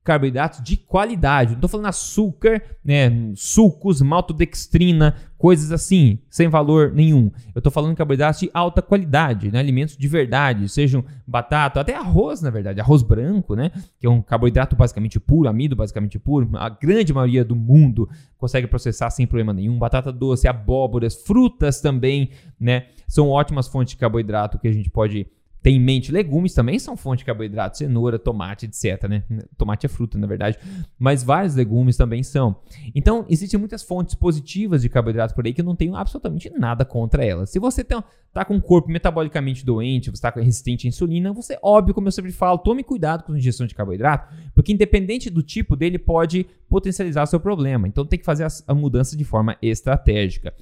carboidratos 0.08 0.64
de 0.64 0.78
qualidade. 0.78 1.50
Não 1.50 1.58
estou 1.58 1.70
falando 1.70 1.88
açúcar, 1.88 2.62
né, 2.82 3.12
sucos, 3.36 4.02
maltodextrina, 4.02 5.14
coisas 5.38 5.70
assim, 5.70 6.20
sem 6.30 6.48
valor 6.48 6.94
nenhum. 6.94 7.30
Eu 7.54 7.60
estou 7.60 7.70
falando 7.70 7.94
carboidratos 7.94 8.40
de 8.40 8.50
alta 8.54 8.82
qualidade, 8.82 9.52
né, 9.52 9.60
alimentos 9.60 9.98
de 9.98 10.08
verdade, 10.08 10.70
sejam 10.70 11.04
batata, 11.28 11.82
até 11.82 11.94
arroz, 11.94 12.42
na 12.42 12.50
verdade, 12.50 12.80
arroz 12.80 13.04
branco, 13.04 13.54
né, 13.54 13.70
que 14.00 14.08
é 14.08 14.10
um 14.10 14.22
carboidrato 14.22 14.78
basicamente 14.78 15.20
puro, 15.20 15.50
amido 15.50 15.76
basicamente 15.76 16.18
puro. 16.18 16.50
A 16.54 16.70
grande 16.70 17.14
maioria 17.14 17.44
do 17.44 17.56
mundo 17.56 18.10
consegue 18.38 18.66
processar 18.66 19.10
sem 19.10 19.28
problema 19.28 19.52
nenhum. 19.52 19.78
Batata 19.78 20.10
doce, 20.10 20.48
abóboras, 20.48 21.16
frutas 21.16 21.82
também, 21.82 22.30
né, 22.58 22.86
são 23.10 23.28
ótimas 23.28 23.68
fontes 23.68 23.92
de 23.92 23.98
carboidrato 23.98 24.58
que 24.58 24.70
a 24.70 24.74
gente 24.74 24.90
pode 24.90 25.28
tem 25.68 25.76
em 25.76 25.80
mente. 25.82 26.14
Legumes 26.14 26.54
também 26.54 26.80
são 26.80 26.96
fonte 26.96 27.20
de 27.20 27.26
carboidrato, 27.26 27.78
cenoura, 27.78 28.18
tomate, 28.18 28.68
etc. 28.68 29.04
Né? 29.10 29.24
Tomate 29.58 29.86
é 29.86 29.90
fruta, 29.90 30.18
na 30.18 30.26
verdade, 30.26 30.58
mas 30.98 31.24
vários 31.24 31.56
legumes 31.56 31.98
também 31.98 32.24
são. 32.24 32.56
Então, 32.96 33.26
existem 33.28 33.60
muitas 33.60 33.84
fontes 33.84 34.16
positivas 34.16 34.82
de 34.82 34.88
carboidrato 34.88 35.36
por 35.36 35.46
aí 35.46 35.54
que 35.54 35.60
eu 35.60 35.66
não 35.66 35.76
tenho 35.76 35.94
absolutamente 35.94 36.50
nada 36.58 36.86
contra 36.86 37.26
elas. 37.26 37.50
Se 37.50 37.60
você 37.60 37.82
está 37.82 38.46
com 38.46 38.54
um 38.54 38.62
corpo 38.62 38.90
metabolicamente 38.90 39.66
doente, 39.66 40.10
você 40.10 40.26
está 40.26 40.30
resistente 40.30 40.88
à 40.88 40.90
insulina, 40.90 41.34
você, 41.34 41.60
óbvio, 41.62 41.94
como 41.94 42.08
eu 42.08 42.14
sempre 42.14 42.32
falo, 42.32 42.58
tome 42.60 42.82
cuidado 42.82 43.26
com 43.26 43.34
a 43.34 43.38
ingestão 43.38 43.68
de 43.68 43.76
carboidrato, 43.76 44.34
porque 44.56 44.72
independente 44.72 45.30
do 45.30 45.44
tipo 45.44 45.76
dele, 45.76 46.00
pode 46.00 46.46
potencializar 46.70 47.26
seu 47.26 47.42
problema. 47.42 47.90
Então, 47.90 48.06
tem 48.06 48.18
que 48.18 48.24
fazer 48.24 48.48
a 48.66 48.74
mudança 48.74 49.18
de 49.18 49.26
forma 49.26 49.58
estratégica. 49.62 50.54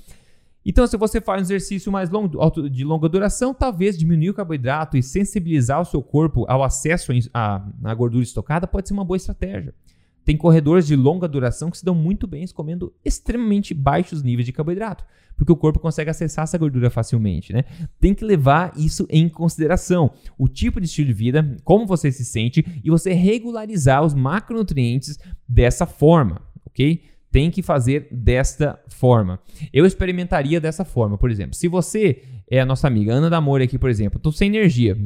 Então, 0.66 0.88
se 0.88 0.98
você 0.98 1.22
faz 1.22 1.42
um 1.42 1.46
exercício 1.46 1.92
mais 1.92 2.10
longo, 2.10 2.40
de 2.70 2.84
longa 2.84 3.08
duração, 3.08 3.54
talvez 3.54 3.96
diminuir 3.96 4.32
o 4.32 4.34
carboidrato 4.34 4.98
e 4.98 5.04
sensibilizar 5.04 5.80
o 5.80 5.86
seu 5.86 6.02
corpo 6.02 6.44
ao 6.50 6.64
acesso 6.64 7.12
à 7.34 7.94
gordura 7.96 8.24
estocada 8.24 8.66
pode 8.66 8.88
ser 8.88 8.96
uma 8.96 9.06
boa 9.06 9.18
estratégia. 9.18 9.76
Tem 10.24 10.36
corredores 10.36 10.88
de 10.88 10.96
longa 10.96 11.28
duração 11.28 11.70
que 11.70 11.78
se 11.78 11.86
dão 11.86 11.94
muito 11.94 12.26
bem 12.26 12.48
comendo 12.48 12.92
extremamente 13.06 13.76
baixos 13.76 14.24
níveis 14.24 14.48
de 14.48 14.52
carboidrato, 14.52 15.06
porque 15.38 15.52
o 15.52 15.56
corpo 15.56 15.80
consegue 15.80 16.10
acessar 16.10 16.46
essa 16.46 16.58
gordura 16.58 16.90
facilmente, 16.90 17.54
né? 17.54 17.64
Tem 18.00 18.16
que 18.16 18.26
levar 18.26 18.74
isso 18.76 19.06
em 19.08 19.30
consideração, 19.30 20.14
o 20.36 20.48
tipo 20.48 20.82
de 20.82 20.88
estilo 20.88 21.10
de 21.10 21.14
vida, 21.14 21.56
como 21.64 21.86
você 21.86 22.12
se 22.12 22.26
sente 22.26 22.66
e 22.84 22.90
você 22.90 23.14
regularizar 23.14 24.04
os 24.04 24.16
macronutrientes 24.16 25.20
dessa 25.48 25.86
forma, 25.86 26.42
ok? 26.66 27.04
Tem 27.36 27.52
que 27.52 27.62
fazer 27.62 28.08
desta 28.10 28.80
forma. 28.88 29.42
Eu 29.74 29.86
experimentaria 29.86 30.62
dessa 30.62 30.86
forma, 30.86 31.18
por 31.18 31.30
exemplo. 31.30 31.54
Se 31.54 31.68
você 31.68 32.24
é 32.50 32.62
a 32.62 32.66
nossa 32.66 32.88
amiga 32.88 33.12
Ana 33.14 33.30
Damore 33.30 33.66
aqui, 33.66 33.78
por 33.78 33.90
exemplo, 33.90 34.16
estou 34.16 34.32
sem 34.32 34.48
energia. 34.48 34.98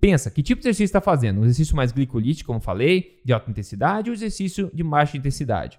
Pensa, 0.00 0.30
que 0.30 0.44
tipo 0.44 0.62
de 0.62 0.68
exercício 0.68 0.84
está 0.84 1.00
fazendo? 1.00 1.40
Um 1.40 1.42
exercício 1.42 1.74
mais 1.74 1.90
glicolítico, 1.90 2.46
como 2.46 2.60
falei, 2.60 3.20
de 3.24 3.32
alta 3.32 3.50
intensidade, 3.50 4.08
ou 4.08 4.14
exercício 4.14 4.70
de 4.72 4.84
baixa 4.84 5.16
intensidade? 5.16 5.76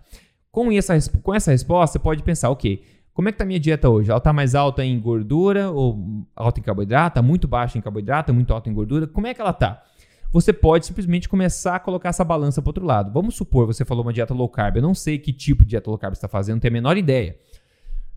Com 0.52 0.70
essa, 0.74 0.94
com 1.24 1.34
essa 1.34 1.52
resposta, 1.52 1.94
você 1.94 2.04
pode 2.04 2.22
pensar, 2.22 2.50
ok, 2.50 2.84
como 3.14 3.30
é 3.30 3.32
que 3.32 3.36
está 3.36 3.46
a 3.46 3.48
minha 3.48 3.60
dieta 3.60 3.88
hoje? 3.88 4.10
Ela 4.10 4.18
está 4.18 4.34
mais 4.34 4.56
alta 4.56 4.84
em 4.84 5.00
gordura 5.00 5.72
ou 5.72 6.28
alta 6.36 6.60
em 6.60 6.64
carboidrato? 6.64 7.12
Está 7.12 7.22
muito 7.22 7.48
baixa 7.48 7.78
em 7.78 7.82
carboidrato, 7.82 8.34
muito 8.34 8.54
alta 8.54 8.70
em 8.70 8.74
gordura? 8.74 9.08
Como 9.08 9.26
é 9.26 9.34
que 9.34 9.40
ela 9.40 9.52
está? 9.52 9.82
Você 10.32 10.52
pode 10.52 10.86
simplesmente 10.86 11.30
começar 11.30 11.76
a 11.76 11.80
colocar 11.80 12.10
essa 12.10 12.24
balança 12.24 12.62
para 12.62 12.70
outro 12.70 12.86
lado. 12.86 13.12
Vamos 13.12 13.36
supor, 13.36 13.66
você 13.66 13.86
falou 13.86 14.04
uma 14.04 14.14
dieta 14.14 14.34
low 14.34 14.50
carb. 14.50 14.78
Eu 14.78 14.82
não 14.82 14.94
sei 14.94 15.18
que 15.18 15.32
tipo 15.32 15.64
de 15.64 15.72
dieta 15.72 15.90
low 15.90 15.98
carb 15.98 16.14
você 16.14 16.18
está 16.18 16.28
fazendo, 16.28 16.56
não 16.56 16.60
tenho 16.62 16.74
a 16.74 16.76
menor 16.76 16.98
ideia. 16.98 17.38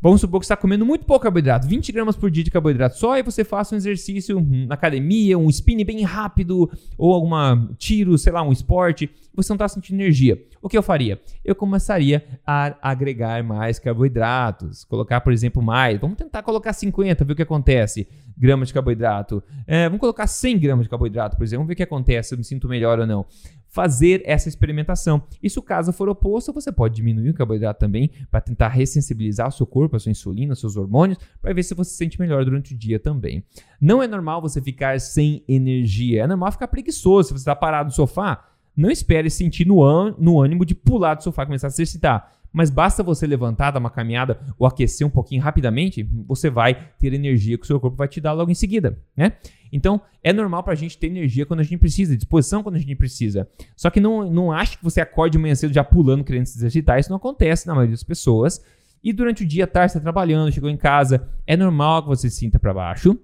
Vamos 0.02 0.22
supor 0.22 0.40
que 0.40 0.46
você 0.46 0.54
está 0.54 0.60
comendo 0.60 0.86
muito 0.86 1.04
pouco 1.04 1.24
carboidrato, 1.24 1.68
20 1.68 1.92
gramas 1.92 2.16
por 2.16 2.30
dia 2.30 2.42
de 2.42 2.50
carboidrato 2.50 2.96
só, 2.96 3.18
e 3.18 3.22
você 3.22 3.44
faça 3.44 3.74
um 3.74 3.76
exercício 3.78 4.40
na 4.66 4.74
academia, 4.74 5.36
um 5.36 5.50
spin 5.50 5.84
bem 5.84 6.02
rápido, 6.04 6.70
ou 6.96 7.12
alguma 7.12 7.68
tiro, 7.76 8.16
sei 8.16 8.32
lá, 8.32 8.42
um 8.42 8.50
esporte, 8.50 9.10
você 9.34 9.52
não 9.52 9.56
está 9.56 9.68
sentindo 9.68 10.00
energia. 10.00 10.42
O 10.62 10.70
que 10.70 10.78
eu 10.78 10.82
faria? 10.82 11.20
Eu 11.44 11.54
começaria 11.54 12.24
a 12.46 12.76
agregar 12.80 13.44
mais 13.44 13.78
carboidratos, 13.78 14.84
colocar, 14.84 15.20
por 15.20 15.34
exemplo, 15.34 15.62
mais. 15.62 16.00
Vamos 16.00 16.16
tentar 16.16 16.42
colocar 16.42 16.72
50, 16.72 17.22
ver 17.22 17.32
o 17.34 17.36
que 17.36 17.42
acontece. 17.42 18.08
Gramas 18.38 18.68
de 18.68 18.74
carboidrato. 18.74 19.42
É, 19.66 19.84
vamos 19.84 20.00
colocar 20.00 20.26
100 20.26 20.58
gramas 20.58 20.84
de 20.84 20.90
carboidrato, 20.90 21.36
por 21.36 21.44
exemplo, 21.44 21.58
vamos 21.58 21.68
ver 21.68 21.74
o 21.74 21.76
que 21.76 21.82
acontece, 21.82 22.30
se 22.30 22.34
eu 22.34 22.38
me 22.38 22.44
sinto 22.44 22.68
melhor 22.68 22.98
ou 22.98 23.06
não 23.06 23.26
fazer 23.70 24.20
essa 24.24 24.48
experimentação. 24.48 25.22
E 25.42 25.48
se 25.48 25.58
o 25.58 25.62
caso 25.62 25.92
for 25.92 26.08
oposto, 26.08 26.52
você 26.52 26.70
pode 26.70 26.96
diminuir 26.96 27.30
o 27.30 27.34
carboidrato 27.34 27.78
também 27.78 28.10
para 28.30 28.40
tentar 28.40 28.68
ressensibilizar 28.68 29.48
o 29.48 29.52
seu 29.52 29.64
corpo, 29.64 29.89
a 29.96 30.00
sua 30.00 30.10
insulina, 30.10 30.54
seus 30.54 30.76
hormônios, 30.76 31.18
para 31.40 31.52
ver 31.52 31.62
se 31.62 31.74
você 31.74 31.90
se 31.90 31.96
sente 31.96 32.20
melhor 32.20 32.44
durante 32.44 32.74
o 32.74 32.76
dia 32.76 32.98
também. 32.98 33.44
Não 33.80 34.02
é 34.02 34.06
normal 34.06 34.40
você 34.40 34.60
ficar 34.60 35.00
sem 35.00 35.44
energia, 35.48 36.24
é 36.24 36.26
normal 36.26 36.52
ficar 36.52 36.68
preguiçoso. 36.68 37.28
Se 37.28 37.34
você 37.34 37.40
está 37.40 37.56
parado 37.56 37.88
no 37.88 37.94
sofá, 37.94 38.48
não 38.76 38.90
espere 38.90 39.28
sentir 39.30 39.66
no, 39.66 40.10
no 40.18 40.40
ânimo 40.40 40.64
de 40.64 40.74
pular 40.74 41.14
do 41.14 41.22
sofá 41.22 41.42
e 41.42 41.46
começar 41.46 41.66
a 41.66 41.70
se 41.70 41.82
exercitar. 41.82 42.40
Mas 42.52 42.68
basta 42.68 43.02
você 43.02 43.26
levantar, 43.26 43.70
dar 43.70 43.78
uma 43.78 43.90
caminhada 43.90 44.40
ou 44.58 44.66
aquecer 44.66 45.06
um 45.06 45.10
pouquinho 45.10 45.40
rapidamente, 45.40 46.02
você 46.26 46.50
vai 46.50 46.74
ter 46.98 47.12
energia 47.12 47.56
que 47.56 47.64
o 47.64 47.66
seu 47.66 47.78
corpo 47.78 47.96
vai 47.96 48.08
te 48.08 48.20
dar 48.20 48.32
logo 48.32 48.50
em 48.50 48.54
seguida, 48.54 48.98
né? 49.16 49.34
Então, 49.72 50.00
é 50.22 50.32
normal 50.32 50.64
para 50.64 50.72
a 50.72 50.76
gente 50.76 50.98
ter 50.98 51.06
energia 51.06 51.46
quando 51.46 51.60
a 51.60 51.62
gente 51.62 51.78
precisa, 51.78 52.16
disposição 52.16 52.62
quando 52.62 52.74
a 52.74 52.78
gente 52.78 52.96
precisa. 52.96 53.48
Só 53.76 53.88
que 53.88 54.00
não, 54.00 54.28
não 54.28 54.50
ache 54.50 54.76
que 54.76 54.82
você 54.82 55.00
acorde 55.00 55.32
de 55.32 55.38
manhã 55.38 55.54
cedo 55.54 55.72
já 55.72 55.84
pulando 55.84 56.24
querendo 56.24 56.46
se 56.46 56.58
exercitar. 56.58 56.98
Isso 56.98 57.10
não 57.10 57.18
acontece 57.18 57.68
na 57.68 57.74
maioria 57.74 57.94
das 57.94 58.02
pessoas. 58.02 58.60
E 59.02 59.12
durante 59.12 59.44
o 59.44 59.46
dia, 59.46 59.66
tarde, 59.66 59.92
você 59.92 59.98
está 59.98 60.04
trabalhando, 60.04 60.52
chegou 60.52 60.68
em 60.68 60.76
casa, 60.76 61.28
é 61.46 61.56
normal 61.56 62.02
que 62.02 62.08
você 62.08 62.28
se 62.28 62.36
sinta 62.36 62.58
para 62.58 62.74
baixo. 62.74 63.18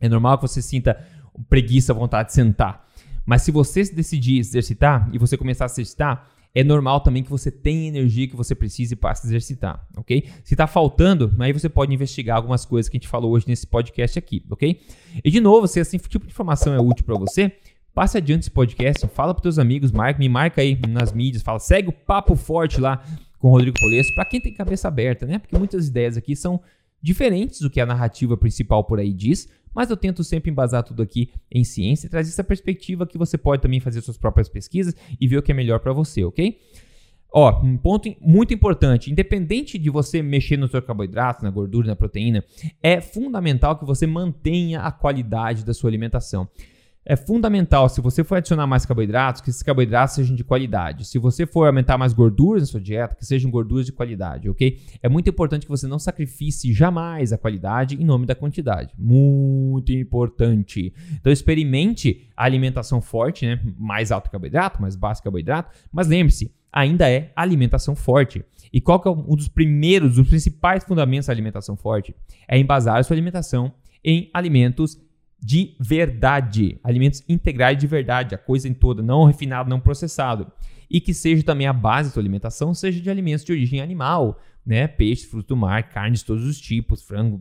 É 0.00 0.08
normal 0.08 0.38
que 0.38 0.46
você 0.46 0.60
sinta 0.60 1.02
preguiça, 1.48 1.94
vontade 1.94 2.28
de 2.28 2.34
sentar. 2.34 2.86
Mas 3.24 3.42
se 3.42 3.50
você 3.50 3.82
decidir 3.84 4.38
exercitar 4.38 5.08
e 5.12 5.18
você 5.18 5.36
começar 5.36 5.64
a 5.64 5.66
exercitar, 5.66 6.28
é 6.54 6.64
normal 6.64 7.00
também 7.00 7.22
que 7.22 7.28
você 7.28 7.50
tenha 7.50 7.88
energia 7.88 8.26
que 8.26 8.36
você 8.36 8.54
precise 8.54 8.96
para 8.96 9.14
se 9.14 9.26
exercitar, 9.26 9.86
ok? 9.94 10.26
Se 10.42 10.54
está 10.54 10.66
faltando, 10.66 11.34
aí 11.38 11.52
você 11.52 11.68
pode 11.68 11.92
investigar 11.92 12.38
algumas 12.38 12.64
coisas 12.64 12.88
que 12.88 12.96
a 12.96 12.98
gente 12.98 13.08
falou 13.08 13.32
hoje 13.32 13.46
nesse 13.46 13.66
podcast 13.66 14.18
aqui, 14.18 14.42
ok? 14.48 14.80
E 15.22 15.30
de 15.30 15.38
novo, 15.38 15.66
se 15.66 15.80
esse 15.80 15.98
tipo 15.98 16.24
de 16.24 16.32
informação 16.32 16.72
é 16.72 16.80
útil 16.80 17.04
para 17.04 17.18
você, 17.18 17.52
passe 17.92 18.16
adiante 18.16 18.42
esse 18.42 18.50
podcast, 18.50 19.06
fala 19.08 19.34
para 19.34 19.42
teus 19.42 19.58
amigos, 19.58 19.92
marca, 19.92 20.18
me 20.18 20.30
marca 20.30 20.62
aí 20.62 20.78
nas 20.88 21.12
mídias, 21.12 21.42
fala, 21.42 21.58
segue 21.58 21.90
o 21.90 21.92
papo 21.92 22.34
forte 22.34 22.80
lá 22.80 23.04
com 23.46 23.50
o 23.50 23.52
Rodrigo 23.52 23.78
Polesso, 23.78 24.12
para 24.12 24.24
quem 24.24 24.40
tem 24.40 24.52
cabeça 24.52 24.88
aberta, 24.88 25.24
né? 25.24 25.38
Porque 25.38 25.56
muitas 25.56 25.86
ideias 25.86 26.16
aqui 26.16 26.34
são 26.34 26.60
diferentes 27.00 27.60
do 27.60 27.70
que 27.70 27.80
a 27.80 27.86
narrativa 27.86 28.36
principal 28.36 28.82
por 28.82 28.98
aí 28.98 29.12
diz, 29.12 29.48
mas 29.72 29.88
eu 29.88 29.96
tento 29.96 30.24
sempre 30.24 30.50
embasar 30.50 30.82
tudo 30.82 31.00
aqui 31.00 31.30
em 31.48 31.62
ciência 31.62 32.08
e 32.08 32.10
trazer 32.10 32.30
essa 32.30 32.42
perspectiva 32.42 33.06
que 33.06 33.16
você 33.16 33.38
pode 33.38 33.62
também 33.62 33.78
fazer 33.78 34.00
suas 34.00 34.16
próprias 34.16 34.48
pesquisas 34.48 34.96
e 35.20 35.28
ver 35.28 35.36
o 35.36 35.42
que 35.44 35.52
é 35.52 35.54
melhor 35.54 35.78
para 35.78 35.92
você, 35.92 36.24
ok? 36.24 36.58
Ó, 37.32 37.62
um 37.62 37.76
ponto 37.76 38.12
muito 38.20 38.52
importante, 38.52 39.12
independente 39.12 39.78
de 39.78 39.90
você 39.90 40.22
mexer 40.22 40.56
no 40.56 40.66
seu 40.66 40.82
carboidrato, 40.82 41.44
na 41.44 41.50
gordura, 41.50 41.86
na 41.86 41.94
proteína, 41.94 42.42
é 42.82 43.00
fundamental 43.00 43.78
que 43.78 43.84
você 43.84 44.08
mantenha 44.08 44.80
a 44.80 44.90
qualidade 44.90 45.64
da 45.64 45.72
sua 45.72 45.88
alimentação 45.88 46.48
é 47.08 47.14
fundamental, 47.14 47.88
se 47.88 48.00
você 48.00 48.24
for 48.24 48.34
adicionar 48.34 48.66
mais 48.66 48.84
carboidratos, 48.84 49.40
que 49.40 49.48
esses 49.48 49.62
carboidratos 49.62 50.16
sejam 50.16 50.34
de 50.34 50.42
qualidade. 50.42 51.06
Se 51.06 51.18
você 51.18 51.46
for 51.46 51.64
aumentar 51.68 51.96
mais 51.96 52.12
gorduras 52.12 52.62
na 52.62 52.66
sua 52.66 52.80
dieta, 52.80 53.14
que 53.14 53.24
sejam 53.24 53.48
gorduras 53.48 53.86
de 53.86 53.92
qualidade, 53.92 54.50
ok? 54.50 54.80
É 55.00 55.08
muito 55.08 55.30
importante 55.30 55.66
que 55.66 55.70
você 55.70 55.86
não 55.86 56.00
sacrifique 56.00 56.72
jamais 56.72 57.32
a 57.32 57.38
qualidade 57.38 57.94
em 57.94 58.04
nome 58.04 58.26
da 58.26 58.34
quantidade. 58.34 58.92
Muito 58.98 59.92
importante. 59.92 60.92
Então 61.12 61.32
experimente 61.32 62.28
a 62.36 62.44
alimentação 62.44 63.00
forte, 63.00 63.46
né? 63.46 63.60
Mais 63.78 64.10
alto 64.10 64.28
carboidrato, 64.28 64.82
mais 64.82 64.96
baixo 64.96 65.22
carboidrato, 65.22 65.76
mas 65.92 66.08
lembre-se, 66.08 66.52
ainda 66.72 67.08
é 67.08 67.30
alimentação 67.36 67.94
forte. 67.94 68.44
E 68.72 68.80
qual 68.80 68.98
que 69.00 69.06
é 69.06 69.10
um 69.12 69.36
dos 69.36 69.46
primeiros, 69.48 70.16
dos 70.16 70.28
principais 70.28 70.82
fundamentos 70.82 71.28
da 71.28 71.32
alimentação 71.32 71.76
forte? 71.76 72.14
É 72.48 72.58
embasar 72.58 72.96
a 72.96 73.02
sua 73.04 73.14
alimentação 73.14 73.72
em 74.04 74.28
alimentos 74.34 75.00
de 75.46 75.76
verdade, 75.78 76.76
alimentos 76.82 77.22
integrais 77.28 77.78
de 77.78 77.86
verdade, 77.86 78.34
a 78.34 78.38
coisa 78.38 78.68
em 78.68 78.74
toda, 78.74 79.00
não 79.00 79.22
refinado, 79.22 79.70
não 79.70 79.78
processado. 79.78 80.50
E 80.90 81.00
que 81.00 81.14
seja 81.14 81.44
também 81.44 81.68
a 81.68 81.72
base 81.72 82.08
da 82.08 82.14
sua 82.14 82.20
alimentação, 82.20 82.74
seja 82.74 83.00
de 83.00 83.08
alimentos 83.08 83.44
de 83.44 83.52
origem 83.52 83.80
animal, 83.80 84.40
né? 84.66 84.88
Peixe, 84.88 85.24
fruto 85.24 85.54
do 85.54 85.56
mar, 85.56 85.88
carnes 85.88 86.18
de 86.18 86.24
todos 86.24 86.44
os 86.44 86.60
tipos, 86.60 87.00
frango, 87.00 87.40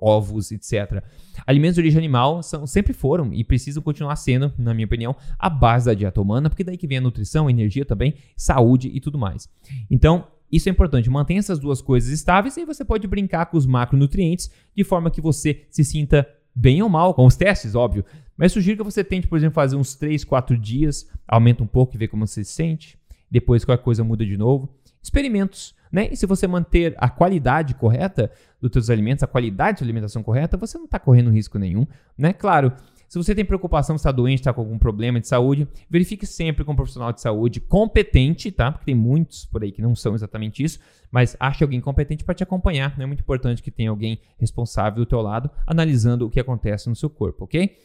ovos, 0.00 0.52
etc. 0.52 1.02
Alimentos 1.44 1.74
de 1.74 1.80
origem 1.80 1.98
animal 1.98 2.44
são, 2.44 2.64
sempre 2.64 2.92
foram 2.92 3.34
e 3.34 3.42
precisam 3.42 3.82
continuar 3.82 4.14
sendo, 4.14 4.52
na 4.56 4.72
minha 4.72 4.86
opinião, 4.86 5.16
a 5.36 5.50
base 5.50 5.86
da 5.86 5.94
dieta 5.94 6.20
humana, 6.20 6.48
porque 6.48 6.62
daí 6.62 6.76
que 6.76 6.86
vem 6.86 6.98
a 6.98 7.00
nutrição, 7.00 7.48
a 7.48 7.50
energia 7.50 7.84
também, 7.84 8.14
saúde 8.36 8.88
e 8.94 9.00
tudo 9.00 9.18
mais. 9.18 9.48
Então, 9.90 10.28
isso 10.52 10.68
é 10.68 10.70
importante, 10.70 11.10
mantenha 11.10 11.40
essas 11.40 11.58
duas 11.58 11.82
coisas 11.82 12.08
estáveis 12.08 12.56
e 12.56 12.64
você 12.64 12.84
pode 12.84 13.08
brincar 13.08 13.46
com 13.46 13.56
os 13.56 13.66
macronutrientes 13.66 14.48
de 14.76 14.84
forma 14.84 15.10
que 15.10 15.20
você 15.20 15.66
se 15.70 15.82
sinta 15.82 16.24
bem 16.54 16.82
ou 16.82 16.88
mal, 16.88 17.14
com 17.14 17.26
os 17.26 17.36
testes, 17.36 17.74
óbvio. 17.74 18.04
Mas 18.36 18.52
sugiro 18.52 18.78
que 18.78 18.84
você 18.84 19.04
tente, 19.04 19.28
por 19.28 19.36
exemplo, 19.36 19.54
fazer 19.54 19.76
uns 19.76 19.94
3, 19.94 20.24
4 20.24 20.56
dias, 20.58 21.08
aumenta 21.26 21.62
um 21.62 21.66
pouco 21.66 21.94
e 21.94 21.98
vê 21.98 22.08
como 22.08 22.26
você 22.26 22.44
se 22.44 22.52
sente. 22.52 22.98
Depois 23.30 23.64
qualquer 23.64 23.82
coisa 23.82 24.04
muda 24.04 24.24
de 24.26 24.36
novo. 24.36 24.68
Experimentos, 25.02 25.74
né? 25.90 26.08
E 26.10 26.16
se 26.16 26.26
você 26.26 26.46
manter 26.46 26.94
a 26.98 27.08
qualidade 27.08 27.74
correta 27.74 28.30
dos 28.60 28.70
seus 28.72 28.90
alimentos, 28.90 29.22
a 29.22 29.26
qualidade 29.26 29.72
da 29.72 29.78
sua 29.78 29.84
alimentação 29.84 30.22
correta, 30.22 30.56
você 30.56 30.78
não 30.78 30.84
está 30.84 30.98
correndo 30.98 31.30
risco 31.30 31.58
nenhum, 31.58 31.86
né? 32.16 32.32
Claro, 32.32 32.72
Se 33.12 33.18
você 33.18 33.34
tem 33.34 33.44
preocupação, 33.44 33.94
está 33.94 34.10
doente, 34.10 34.38
está 34.38 34.54
com 34.54 34.62
algum 34.62 34.78
problema 34.78 35.20
de 35.20 35.28
saúde, 35.28 35.68
verifique 35.90 36.24
sempre 36.24 36.64
com 36.64 36.72
um 36.72 36.74
profissional 36.74 37.12
de 37.12 37.20
saúde 37.20 37.60
competente, 37.60 38.50
tá? 38.50 38.72
Porque 38.72 38.86
tem 38.86 38.94
muitos 38.94 39.44
por 39.44 39.62
aí 39.62 39.70
que 39.70 39.82
não 39.82 39.94
são 39.94 40.14
exatamente 40.14 40.64
isso, 40.64 40.80
mas 41.10 41.36
ache 41.38 41.62
alguém 41.62 41.78
competente 41.78 42.24
para 42.24 42.34
te 42.34 42.42
acompanhar. 42.42 42.98
É 42.98 43.04
muito 43.04 43.20
importante 43.20 43.62
que 43.62 43.70
tenha 43.70 43.90
alguém 43.90 44.18
responsável 44.38 45.04
do 45.04 45.04
teu 45.04 45.20
lado, 45.20 45.50
analisando 45.66 46.26
o 46.26 46.30
que 46.30 46.40
acontece 46.40 46.88
no 46.88 46.96
seu 46.96 47.10
corpo, 47.10 47.44
ok? 47.44 47.76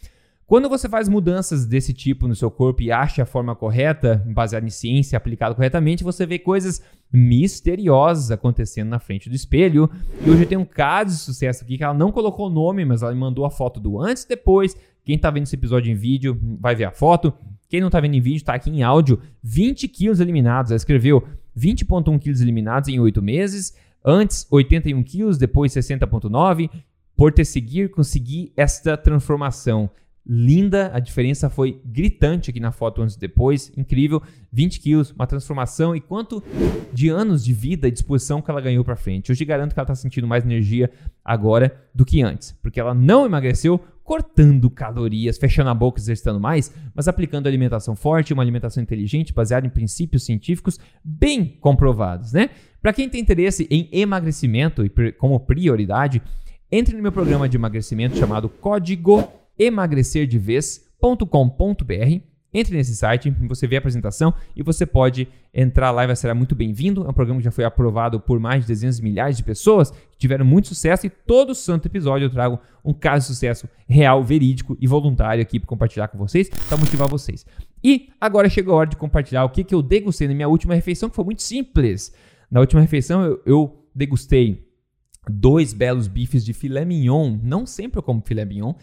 Quando 0.48 0.70
você 0.70 0.88
faz 0.88 1.10
mudanças 1.10 1.66
desse 1.66 1.94
tipo 1.94 2.26
no 2.26 2.34
seu 2.34 2.50
corpo 2.50 2.82
e 2.82 2.90
acha 2.90 3.24
a 3.24 3.26
forma 3.26 3.54
correta, 3.54 4.24
baseada 4.26 4.66
em 4.66 4.70
ciência, 4.70 5.18
aplicada 5.18 5.54
corretamente, 5.54 6.06
você 6.06 6.26
vê 6.26 6.40
coisas 6.40 6.82
misteriosas 7.12 8.32
acontecendo 8.32 8.88
na 8.88 8.98
frente 8.98 9.28
do 9.28 9.36
espelho. 9.36 9.90
E 10.26 10.30
hoje 10.30 10.46
tem 10.46 10.58
um 10.58 10.64
caso 10.64 11.10
de 11.12 11.22
sucesso 11.22 11.66
aqui 11.66 11.78
que 11.78 11.84
ela 11.84 11.94
não 11.94 12.14
colocou 12.14 12.48
o 12.48 12.50
nome, 12.50 12.86
mas 12.86 13.02
ela 13.02 13.14
me 13.14 13.20
mandou 13.20 13.44
a 13.44 13.52
foto 13.52 13.78
do 13.78 14.02
antes 14.02 14.24
e 14.24 14.30
depois. 14.30 14.74
Quem 15.04 15.18
está 15.18 15.30
vendo 15.30 15.44
esse 15.44 15.56
episódio 15.56 15.92
em 15.92 15.96
vídeo 15.96 16.40
vai 16.62 16.74
ver 16.74 16.86
a 16.86 16.92
foto. 16.92 17.34
Quem 17.68 17.82
não 17.82 17.90
está 17.90 18.00
vendo 18.00 18.16
em 18.16 18.22
vídeo, 18.22 18.38
está 18.38 18.54
aqui 18.54 18.70
em 18.70 18.84
áudio. 18.84 19.20
20 19.44 19.86
quilos 19.90 20.22
eliminados. 20.22 20.72
Ela 20.72 20.78
escreveu 20.78 21.28
20,1 21.58 22.18
quilos 22.20 22.40
eliminados 22.40 22.88
em 22.88 23.02
8 23.02 23.22
meses. 23.22 23.76
Antes, 24.02 24.48
81 24.50 25.04
quilos, 25.04 25.38
depois 25.38 25.74
60,9. 25.74 26.70
Por 27.18 27.34
ter 27.34 27.44
seguir, 27.44 27.92
conseguir 27.92 28.54
esta 28.56 28.96
transformação 28.96 29.90
linda, 30.28 30.92
a 30.94 31.00
diferença 31.00 31.50
foi 31.50 31.82
gritante 31.86 32.50
aqui 32.50 32.60
na 32.60 32.72
foto 32.72 33.02
antes 33.02 33.16
e 33.16 33.20
depois, 33.20 33.72
incrível, 33.78 34.22
20 34.52 34.80
quilos, 34.80 35.12
uma 35.12 35.26
transformação. 35.26 35.96
E 35.96 36.02
quanto 36.02 36.44
de 36.94 37.10
anos 37.10 37.44
de 37.44 37.54
vida 37.54 37.88
e 37.88 37.92
disposição 37.92 38.42
que 38.42 38.52
ela 38.52 38.60
ganhou 38.62 38.84
para 38.84 38.96
frente. 38.96 39.30
Eu 39.30 39.36
te 39.36 39.46
garanto 39.46 39.74
que 39.74 39.80
ela 39.80 39.86
está 39.86 39.96
sentindo 39.96 40.28
mais 40.28 40.44
energia 40.44 40.90
agora 41.24 41.76
do 41.94 42.06
que 42.06 42.22
antes, 42.22 42.52
porque 42.62 42.80
ela 42.80 42.94
não 42.94 43.26
emagreceu 43.26 43.80
cortando 44.04 44.70
calorias, 44.70 45.38
fechando 45.38 45.70
a 45.70 45.74
boca, 45.74 46.00
exercitando 46.00 46.40
mais, 46.40 46.74
mas 46.96 47.10
aplicando 47.10 47.46
alimentação 47.46 47.94
forte, 47.94 48.34
uma 48.34 48.42
alimentação 48.42 48.82
inteligente, 48.82 49.34
baseada 49.34 49.68
em 49.68 49.70
princípios 49.70 50.24
científicos 50.24 50.80
bem 51.04 51.46
comprovados, 51.60 52.32
né? 52.32 52.50
Para 52.82 52.94
quem 52.94 53.10
tem 53.10 53.20
interesse 53.20 53.68
em 53.70 53.90
emagrecimento 53.92 54.86
e 54.86 55.12
como 55.12 55.40
prioridade, 55.42 56.22
entre 56.72 56.96
no 56.96 57.04
meu 57.04 57.12
programa 57.12 57.50
de 57.50 57.58
emagrecimento 57.58 58.18
chamado 58.18 58.48
Código 58.48 59.30
emagrecerdevez.com.br. 59.58 62.38
Entre 62.54 62.76
nesse 62.76 62.96
site, 62.96 63.30
você 63.42 63.68
vê 63.68 63.76
a 63.76 63.80
apresentação 63.80 64.34
e 64.56 64.64
você 64.64 64.86
pode 64.86 65.28
entrar 65.54 65.92
lá 65.92 66.04
e 66.04 66.08
vai 66.08 66.16
ser 66.16 66.34
muito 66.34 66.56
bem-vindo. 66.56 67.06
É 67.06 67.10
um 67.10 67.14
programa 67.14 67.40
que 67.40 67.46
já 67.46 67.52
foi 67.52 67.66
aprovado 67.66 68.20
por 68.20 68.40
mais 68.40 68.64
de 68.64 68.70
dezenas 68.70 68.98
de 68.98 69.04
milhares 69.04 69.36
de 69.36 69.44
pessoas 69.44 69.92
que 69.92 70.18
tiveram 70.18 70.46
muito 70.46 70.70
sucesso 70.70 71.06
e 71.06 71.10
todo 71.10 71.54
santo 71.54 71.88
episódio 71.88 72.26
eu 72.26 72.30
trago 72.30 72.60
um 72.84 72.94
caso 72.94 73.28
de 73.28 73.34
sucesso 73.34 73.68
real, 73.86 74.24
verídico 74.24 74.78
e 74.80 74.88
voluntário 74.88 75.42
aqui 75.42 75.60
para 75.60 75.68
compartilhar 75.68 76.08
com 76.08 76.18
vocês, 76.18 76.50
para 76.50 76.78
motivar 76.78 77.08
vocês. 77.08 77.46
E 77.84 78.10
agora 78.20 78.50
chegou 78.50 78.74
a 78.74 78.78
hora 78.78 78.90
de 78.90 78.96
compartilhar 78.96 79.44
o 79.44 79.50
que, 79.50 79.64
que 79.64 79.76
eu 79.76 79.82
degustei 79.82 80.28
na 80.28 80.34
minha 80.34 80.48
última 80.48 80.74
refeição, 80.74 81.10
que 81.10 81.16
foi 81.16 81.26
muito 81.26 81.44
simples. 81.44 82.14
Na 82.50 82.62
última 82.62 82.82
refeição 82.82 83.24
eu, 83.24 83.42
eu 83.46 83.86
degustei 83.94 84.66
dois 85.30 85.74
belos 85.74 86.08
bifes 86.08 86.46
de 86.46 86.54
filé 86.54 86.86
mignon. 86.86 87.38
Não 87.44 87.66
sempre 87.66 88.00
eu 88.00 88.04
como 88.04 88.24
filé 88.26 88.46
mignon, 88.46 88.74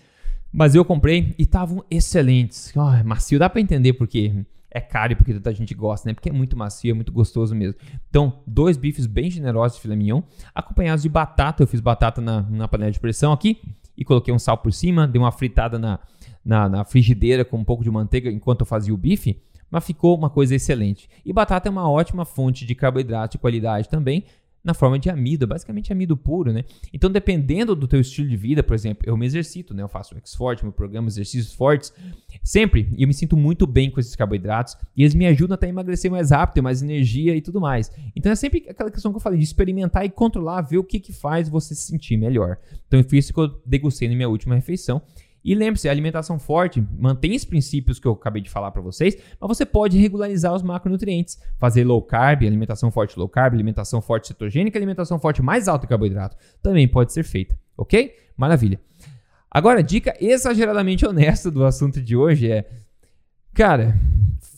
mas 0.55 0.77
eu 0.77 0.85
comprei 0.85 1.35
e 1.37 1.43
estavam 1.43 1.85
excelentes. 1.91 2.73
Oh, 2.77 3.05
macio, 3.05 3.41
dá 3.41 3.51
para 3.51 3.61
entender 3.61 3.95
porque 3.95 4.33
é 4.71 4.81
caro 4.81 5.13
e 5.13 5.17
porque 5.17 5.35
tanta 5.35 5.53
gente 5.53 5.75
gosta, 5.75 6.09
né? 6.09 6.15
Porque 6.15 6.29
é 6.29 6.33
muito 6.33 6.57
macio, 6.57 6.93
é 6.93 6.95
muito 6.95 7.11
gostoso 7.11 7.57
mesmo. 7.57 7.77
Então, 8.09 8.41
dois 8.47 8.77
bifes 8.77 9.05
bem 9.05 9.29
generosos 9.29 9.77
de 9.77 9.83
filé 9.83 9.97
mignon, 9.97 10.23
acompanhados 10.55 11.03
de 11.03 11.09
batata. 11.09 11.65
Eu 11.65 11.67
fiz 11.67 11.81
batata 11.81 12.21
na, 12.21 12.43
na 12.43 12.69
panela 12.69 12.93
de 12.93 13.01
pressão 13.01 13.33
aqui 13.33 13.61
e 13.97 14.05
coloquei 14.05 14.33
um 14.33 14.39
sal 14.39 14.57
por 14.57 14.73
cima, 14.73 15.09
dei 15.09 15.21
uma 15.21 15.33
fritada 15.33 15.77
na, 15.77 15.99
na, 16.45 16.69
na 16.69 16.85
frigideira 16.85 17.45
com 17.45 17.57
um 17.57 17.65
pouco 17.65 17.83
de 17.83 17.91
manteiga 17.91 18.31
enquanto 18.31 18.61
eu 18.61 18.67
fazia 18.67 18.95
o 18.95 18.97
bife, 18.97 19.43
mas 19.69 19.85
ficou 19.85 20.17
uma 20.17 20.31
coisa 20.31 20.55
excelente. 20.55 21.09
E 21.25 21.33
batata 21.33 21.69
é 21.69 21.71
uma 21.71 21.91
ótima 21.91 22.25
fonte 22.25 22.65
de 22.65 22.77
carboidrato 22.77 23.33
de 23.33 23.39
qualidade 23.39 23.89
também, 23.89 24.25
na 24.65 24.73
forma 24.73 24.99
de 24.99 25.11
amido, 25.11 25.47
basicamente 25.47 25.93
amido 25.93 26.17
puro, 26.17 26.51
né? 26.51 26.65
Então, 26.93 27.11
dependendo 27.11 27.77
do 27.77 27.87
teu 27.87 28.01
estilo 28.01 28.29
de 28.29 28.37
vida, 28.37 28.63
por 28.63 28.75
exemplo, 28.75 29.05
eu 29.07 29.15
me 29.17 29.27
exercito, 29.27 29.75
né? 29.75 29.83
Eu 29.83 29.89
faço 29.89 30.15
o 30.15 30.19
X-Forte, 30.19 30.65
meu 30.65 30.73
programa 30.73 31.07
exercícios 31.07 31.53
fortes, 31.53 31.93
sempre, 32.43 32.89
e 32.97 33.03
eu 33.03 33.09
me 33.09 33.13
sinto 33.13 33.37
muito 33.37 33.67
bem 33.67 33.91
com 33.91 34.01
esses 34.01 34.17
carboidratos, 34.17 34.75
e 34.97 35.03
eles 35.03 35.15
me 35.15 35.27
ajudam 35.27 35.55
até 35.55 35.67
a 35.67 35.69
emagrecer 35.69 36.11
mais 36.11 36.31
rápido, 36.31 36.55
ter 36.55 36.63
mais 36.63 36.83
energia 36.83 37.37
e 37.37 37.43
tudo 37.43 37.61
mais. 37.61 37.93
Então, 38.17 38.33
é 38.33 38.35
sempre 38.35 38.65
aquela 38.69 38.91
questão 38.91 39.13
que 39.13 39.17
eu 39.17 39.21
falei, 39.21 39.39
de 39.39 39.45
experimentar 39.45 40.07
e 40.07 40.09
controlar, 40.09 40.63
ver 40.63 40.79
o 40.79 40.85
que 40.85 40.99
que 40.99 41.13
faz 41.13 41.49
você 41.49 41.75
se 41.75 41.83
sentir 41.83 42.17
melhor. 42.17 42.57
Então, 42.89 42.99
eu 42.99 43.05
fiz 43.05 43.27
isso 43.27 43.35
que 43.35 43.41
eu 43.41 43.61
degustei 43.67 44.09
na 44.09 44.15
minha 44.15 44.29
última 44.29 44.55
refeição, 44.55 45.03
e 45.45 45.55
lembre-se, 45.55 45.89
a 45.89 45.93
alimentação 45.93 46.39
forte 46.39 46.83
mantém 46.99 47.37
os 47.37 47.45
princípios 47.45 47.99
que 47.99 48.09
eu 48.09 48.13
acabei 48.13 48.41
de 48.41 48.49
falar 48.49 48.71
para 48.71 48.81
vocês, 48.81 49.17
mas 49.39 49.49
você 49.49 49.67
pode 49.67 49.99
regularizar 49.99 50.55
os 50.55 50.63
macronutrientes, 50.63 51.39
fazer 51.59 51.85
low 51.85 52.01
carb, 52.01 52.45
alimentação 52.45 52.91
forte 52.91 53.19
low 53.19 53.29
carb, 53.29 53.53
alimentação 53.53 54.01
forte 54.01 54.29
cetogênica, 54.29 54.79
alimentação 54.79 55.19
forte 55.19 55.43
mais 55.43 55.69
alta 55.69 55.85
em 55.85 55.89
carboidrato, 55.89 56.37
também 56.63 56.89
pode 56.89 57.13
ser 57.13 57.25
feita, 57.25 57.59
ok? 57.77 58.15
Maravilha. 58.35 58.81
Agora, 59.51 59.83
dica 59.83 60.17
exageradamente 60.19 61.07
honesta 61.07 61.51
do 61.51 61.65
assunto 61.65 62.01
de 62.01 62.17
hoje 62.17 62.51
é, 62.51 62.69
cara, 63.53 63.95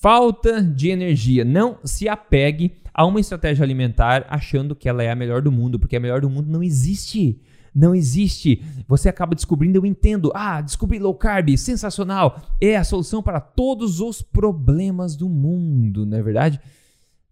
falta 0.01 0.63
de 0.63 0.89
energia. 0.89 1.45
Não 1.45 1.79
se 1.85 2.09
apegue 2.09 2.73
a 2.95 3.05
uma 3.05 3.21
estratégia 3.21 3.65
alimentar 3.65 4.25
achando 4.31 4.75
que 4.75 4.89
ela 4.89 5.03
é 5.03 5.11
a 5.11 5.17
melhor 5.17 5.43
do 5.43 5.53
mundo, 5.53 5.79
porque 5.79 5.97
a 5.97 6.01
melhor 6.01 6.21
do 6.21 6.31
mundo 6.31 6.49
não 6.49 6.63
existe 6.63 7.43
não 7.77 7.95
existe. 7.95 8.65
Você 8.89 9.11
acaba 9.11 9.35
descobrindo, 9.35 9.77
eu 9.77 9.85
entendo. 9.85 10.33
Ah, 10.35 10.63
descobri 10.63 10.99
low 10.99 11.15
carb, 11.15 11.55
sensacional. 11.59 12.41
É 12.59 12.75
a 12.75 12.83
solução 12.85 13.23
para 13.23 13.39
todos 13.39 14.01
os 14.01 14.23
problemas 14.23 15.15
do 15.15 15.29
mundo, 15.29 16.07
não 16.07 16.17
é 16.17 16.23
verdade? 16.23 16.59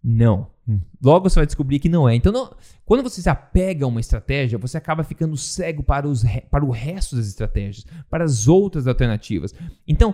Não. 0.03 0.47
Logo 1.03 1.27
você 1.27 1.39
vai 1.39 1.45
descobrir 1.47 1.79
que 1.79 1.89
não 1.89 2.07
é. 2.07 2.13
Então, 2.13 2.31
não, 2.31 2.55
quando 2.85 3.01
você 3.01 3.21
se 3.21 3.29
apega 3.29 3.85
a 3.85 3.87
uma 3.87 3.99
estratégia, 3.99 4.57
você 4.59 4.77
acaba 4.77 5.03
ficando 5.03 5.35
cego 5.35 5.81
para, 5.81 6.07
os, 6.07 6.23
para 6.51 6.63
o 6.63 6.69
resto 6.69 7.15
das 7.15 7.27
estratégias, 7.27 7.85
para 8.07 8.23
as 8.23 8.47
outras 8.47 8.87
alternativas. 8.87 9.53
Então, 9.87 10.13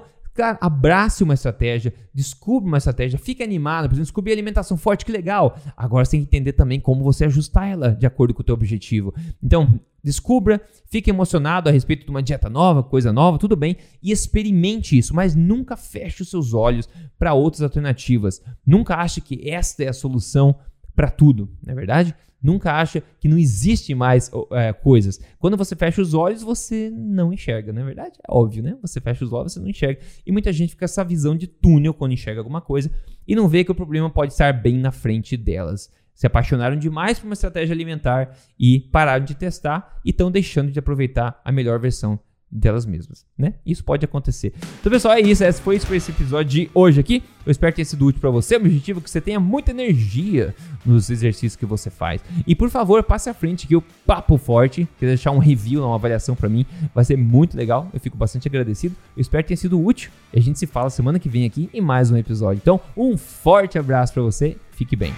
abrace 0.61 1.23
uma 1.23 1.33
estratégia, 1.33 1.93
descubra 2.13 2.67
uma 2.67 2.77
estratégia, 2.77 3.19
fique 3.19 3.43
animado, 3.43 3.83
por 3.83 3.95
exemplo, 3.95 4.05
descobrir 4.05 4.31
alimentação 4.31 4.77
forte, 4.77 5.05
que 5.05 5.11
legal. 5.11 5.57
Agora 5.75 6.05
você 6.05 6.11
tem 6.11 6.21
que 6.21 6.27
entender 6.27 6.53
também 6.53 6.79
como 6.79 7.03
você 7.03 7.25
ajustar 7.25 7.69
ela 7.69 7.93
de 7.93 8.05
acordo 8.05 8.33
com 8.33 8.41
o 8.41 8.45
teu 8.45 8.55
objetivo. 8.55 9.13
Então, 9.43 9.79
descubra, 10.03 10.61
fique 10.87 11.09
emocionado 11.09 11.69
a 11.69 11.71
respeito 11.71 12.05
de 12.05 12.11
uma 12.11 12.23
dieta 12.23 12.49
nova, 12.49 12.83
coisa 12.83 13.13
nova, 13.13 13.37
tudo 13.37 13.55
bem, 13.55 13.77
e 14.01 14.11
experimente 14.11 14.97
isso, 14.97 15.15
mas 15.15 15.35
nunca 15.35 15.77
feche 15.77 16.23
os 16.23 16.29
seus 16.29 16.53
olhos 16.53 16.89
para 17.17 17.33
outras 17.33 17.61
alternativas. 17.61 18.41
Nunca 18.65 18.95
ache 18.95 19.21
que 19.21 19.49
esta 19.49 19.83
é 19.83 19.87
a 19.87 19.93
solução 19.93 20.55
para 20.95 21.09
tudo, 21.09 21.49
não 21.65 21.71
é 21.71 21.75
verdade? 21.75 22.15
Nunca 22.41 22.73
acha 22.73 23.03
que 23.19 23.27
não 23.27 23.37
existe 23.37 23.93
mais 23.93 24.31
é, 24.51 24.73
coisas. 24.73 25.19
Quando 25.37 25.55
você 25.55 25.75
fecha 25.75 26.01
os 26.01 26.15
olhos, 26.15 26.41
você 26.41 26.89
não 26.89 27.31
enxerga, 27.31 27.71
não 27.71 27.83
é 27.83 27.85
verdade? 27.85 28.17
É 28.27 28.31
óbvio, 28.31 28.63
né? 28.63 28.75
Você 28.81 28.99
fecha 28.99 29.23
os 29.23 29.31
olhos, 29.31 29.53
você 29.53 29.59
não 29.59 29.69
enxerga. 29.69 30.01
E 30.25 30.31
muita 30.31 30.51
gente 30.51 30.71
fica 30.71 30.85
essa 30.85 31.03
visão 31.03 31.35
de 31.35 31.45
túnel 31.45 31.93
quando 31.93 32.13
enxerga 32.13 32.39
alguma 32.39 32.59
coisa 32.59 32.89
e 33.27 33.35
não 33.35 33.47
vê 33.47 33.63
que 33.63 33.71
o 33.71 33.75
problema 33.75 34.09
pode 34.09 34.33
estar 34.33 34.51
bem 34.53 34.79
na 34.79 34.91
frente 34.91 35.37
delas. 35.37 35.91
Se 36.13 36.27
apaixonaram 36.27 36.75
demais 36.75 37.19
por 37.19 37.25
uma 37.25 37.33
estratégia 37.33 37.73
alimentar 37.73 38.35
e 38.59 38.79
pararam 38.79 39.25
de 39.25 39.35
testar 39.35 39.99
e 40.05 40.11
estão 40.11 40.29
deixando 40.29 40.71
de 40.71 40.79
aproveitar 40.79 41.41
a 41.43 41.51
melhor 41.51 41.79
versão 41.79 42.19
delas 42.51 42.85
mesmas, 42.85 43.25
né? 43.37 43.53
Isso 43.65 43.83
pode 43.83 44.03
acontecer. 44.03 44.53
Então, 44.79 44.91
pessoal, 44.91 45.13
é 45.13 45.21
isso. 45.21 45.43
Esse 45.43 45.61
foi 45.61 45.77
esse 45.77 46.11
episódio 46.11 46.51
de 46.51 46.69
hoje 46.73 46.99
aqui. 46.99 47.23
Eu 47.45 47.51
espero 47.51 47.73
ter 47.73 47.85
sido 47.85 48.05
útil 48.05 48.19
para 48.19 48.29
você. 48.29 48.55
O 48.55 48.59
objetivo 48.59 48.99
é 48.99 49.03
que 49.03 49.09
você 49.09 49.21
tenha 49.21 49.39
muita 49.39 49.71
energia 49.71 50.53
nos 50.85 51.09
exercícios 51.09 51.55
que 51.55 51.65
você 51.65 51.89
faz. 51.89 52.21
E, 52.45 52.53
por 52.53 52.69
favor, 52.69 53.01
passe 53.03 53.29
à 53.29 53.33
frente 53.33 53.65
aqui 53.65 53.75
o 53.75 53.81
Papo 54.05 54.37
Forte. 54.37 54.87
Quer 54.99 55.05
deixar 55.05 55.31
um 55.31 55.39
review, 55.39 55.85
uma 55.85 55.95
avaliação 55.95 56.35
para 56.35 56.49
mim. 56.49 56.65
Vai 56.93 57.05
ser 57.05 57.15
muito 57.15 57.55
legal. 57.55 57.89
Eu 57.93 57.99
fico 58.01 58.17
bastante 58.17 58.49
agradecido. 58.49 58.95
Eu 59.15 59.21
espero 59.21 59.43
que 59.43 59.47
tenha 59.47 59.57
sido 59.57 59.81
útil. 59.81 60.11
E 60.33 60.39
a 60.39 60.41
gente 60.41 60.59
se 60.59 60.67
fala 60.67 60.89
semana 60.89 61.19
que 61.19 61.29
vem 61.29 61.45
aqui 61.45 61.69
em 61.73 61.79
mais 61.79 62.11
um 62.11 62.17
episódio. 62.17 62.59
Então, 62.61 62.81
um 62.97 63.17
forte 63.17 63.79
abraço 63.79 64.13
para 64.13 64.23
você. 64.23 64.57
Fique 64.71 64.95
bem. 64.95 65.13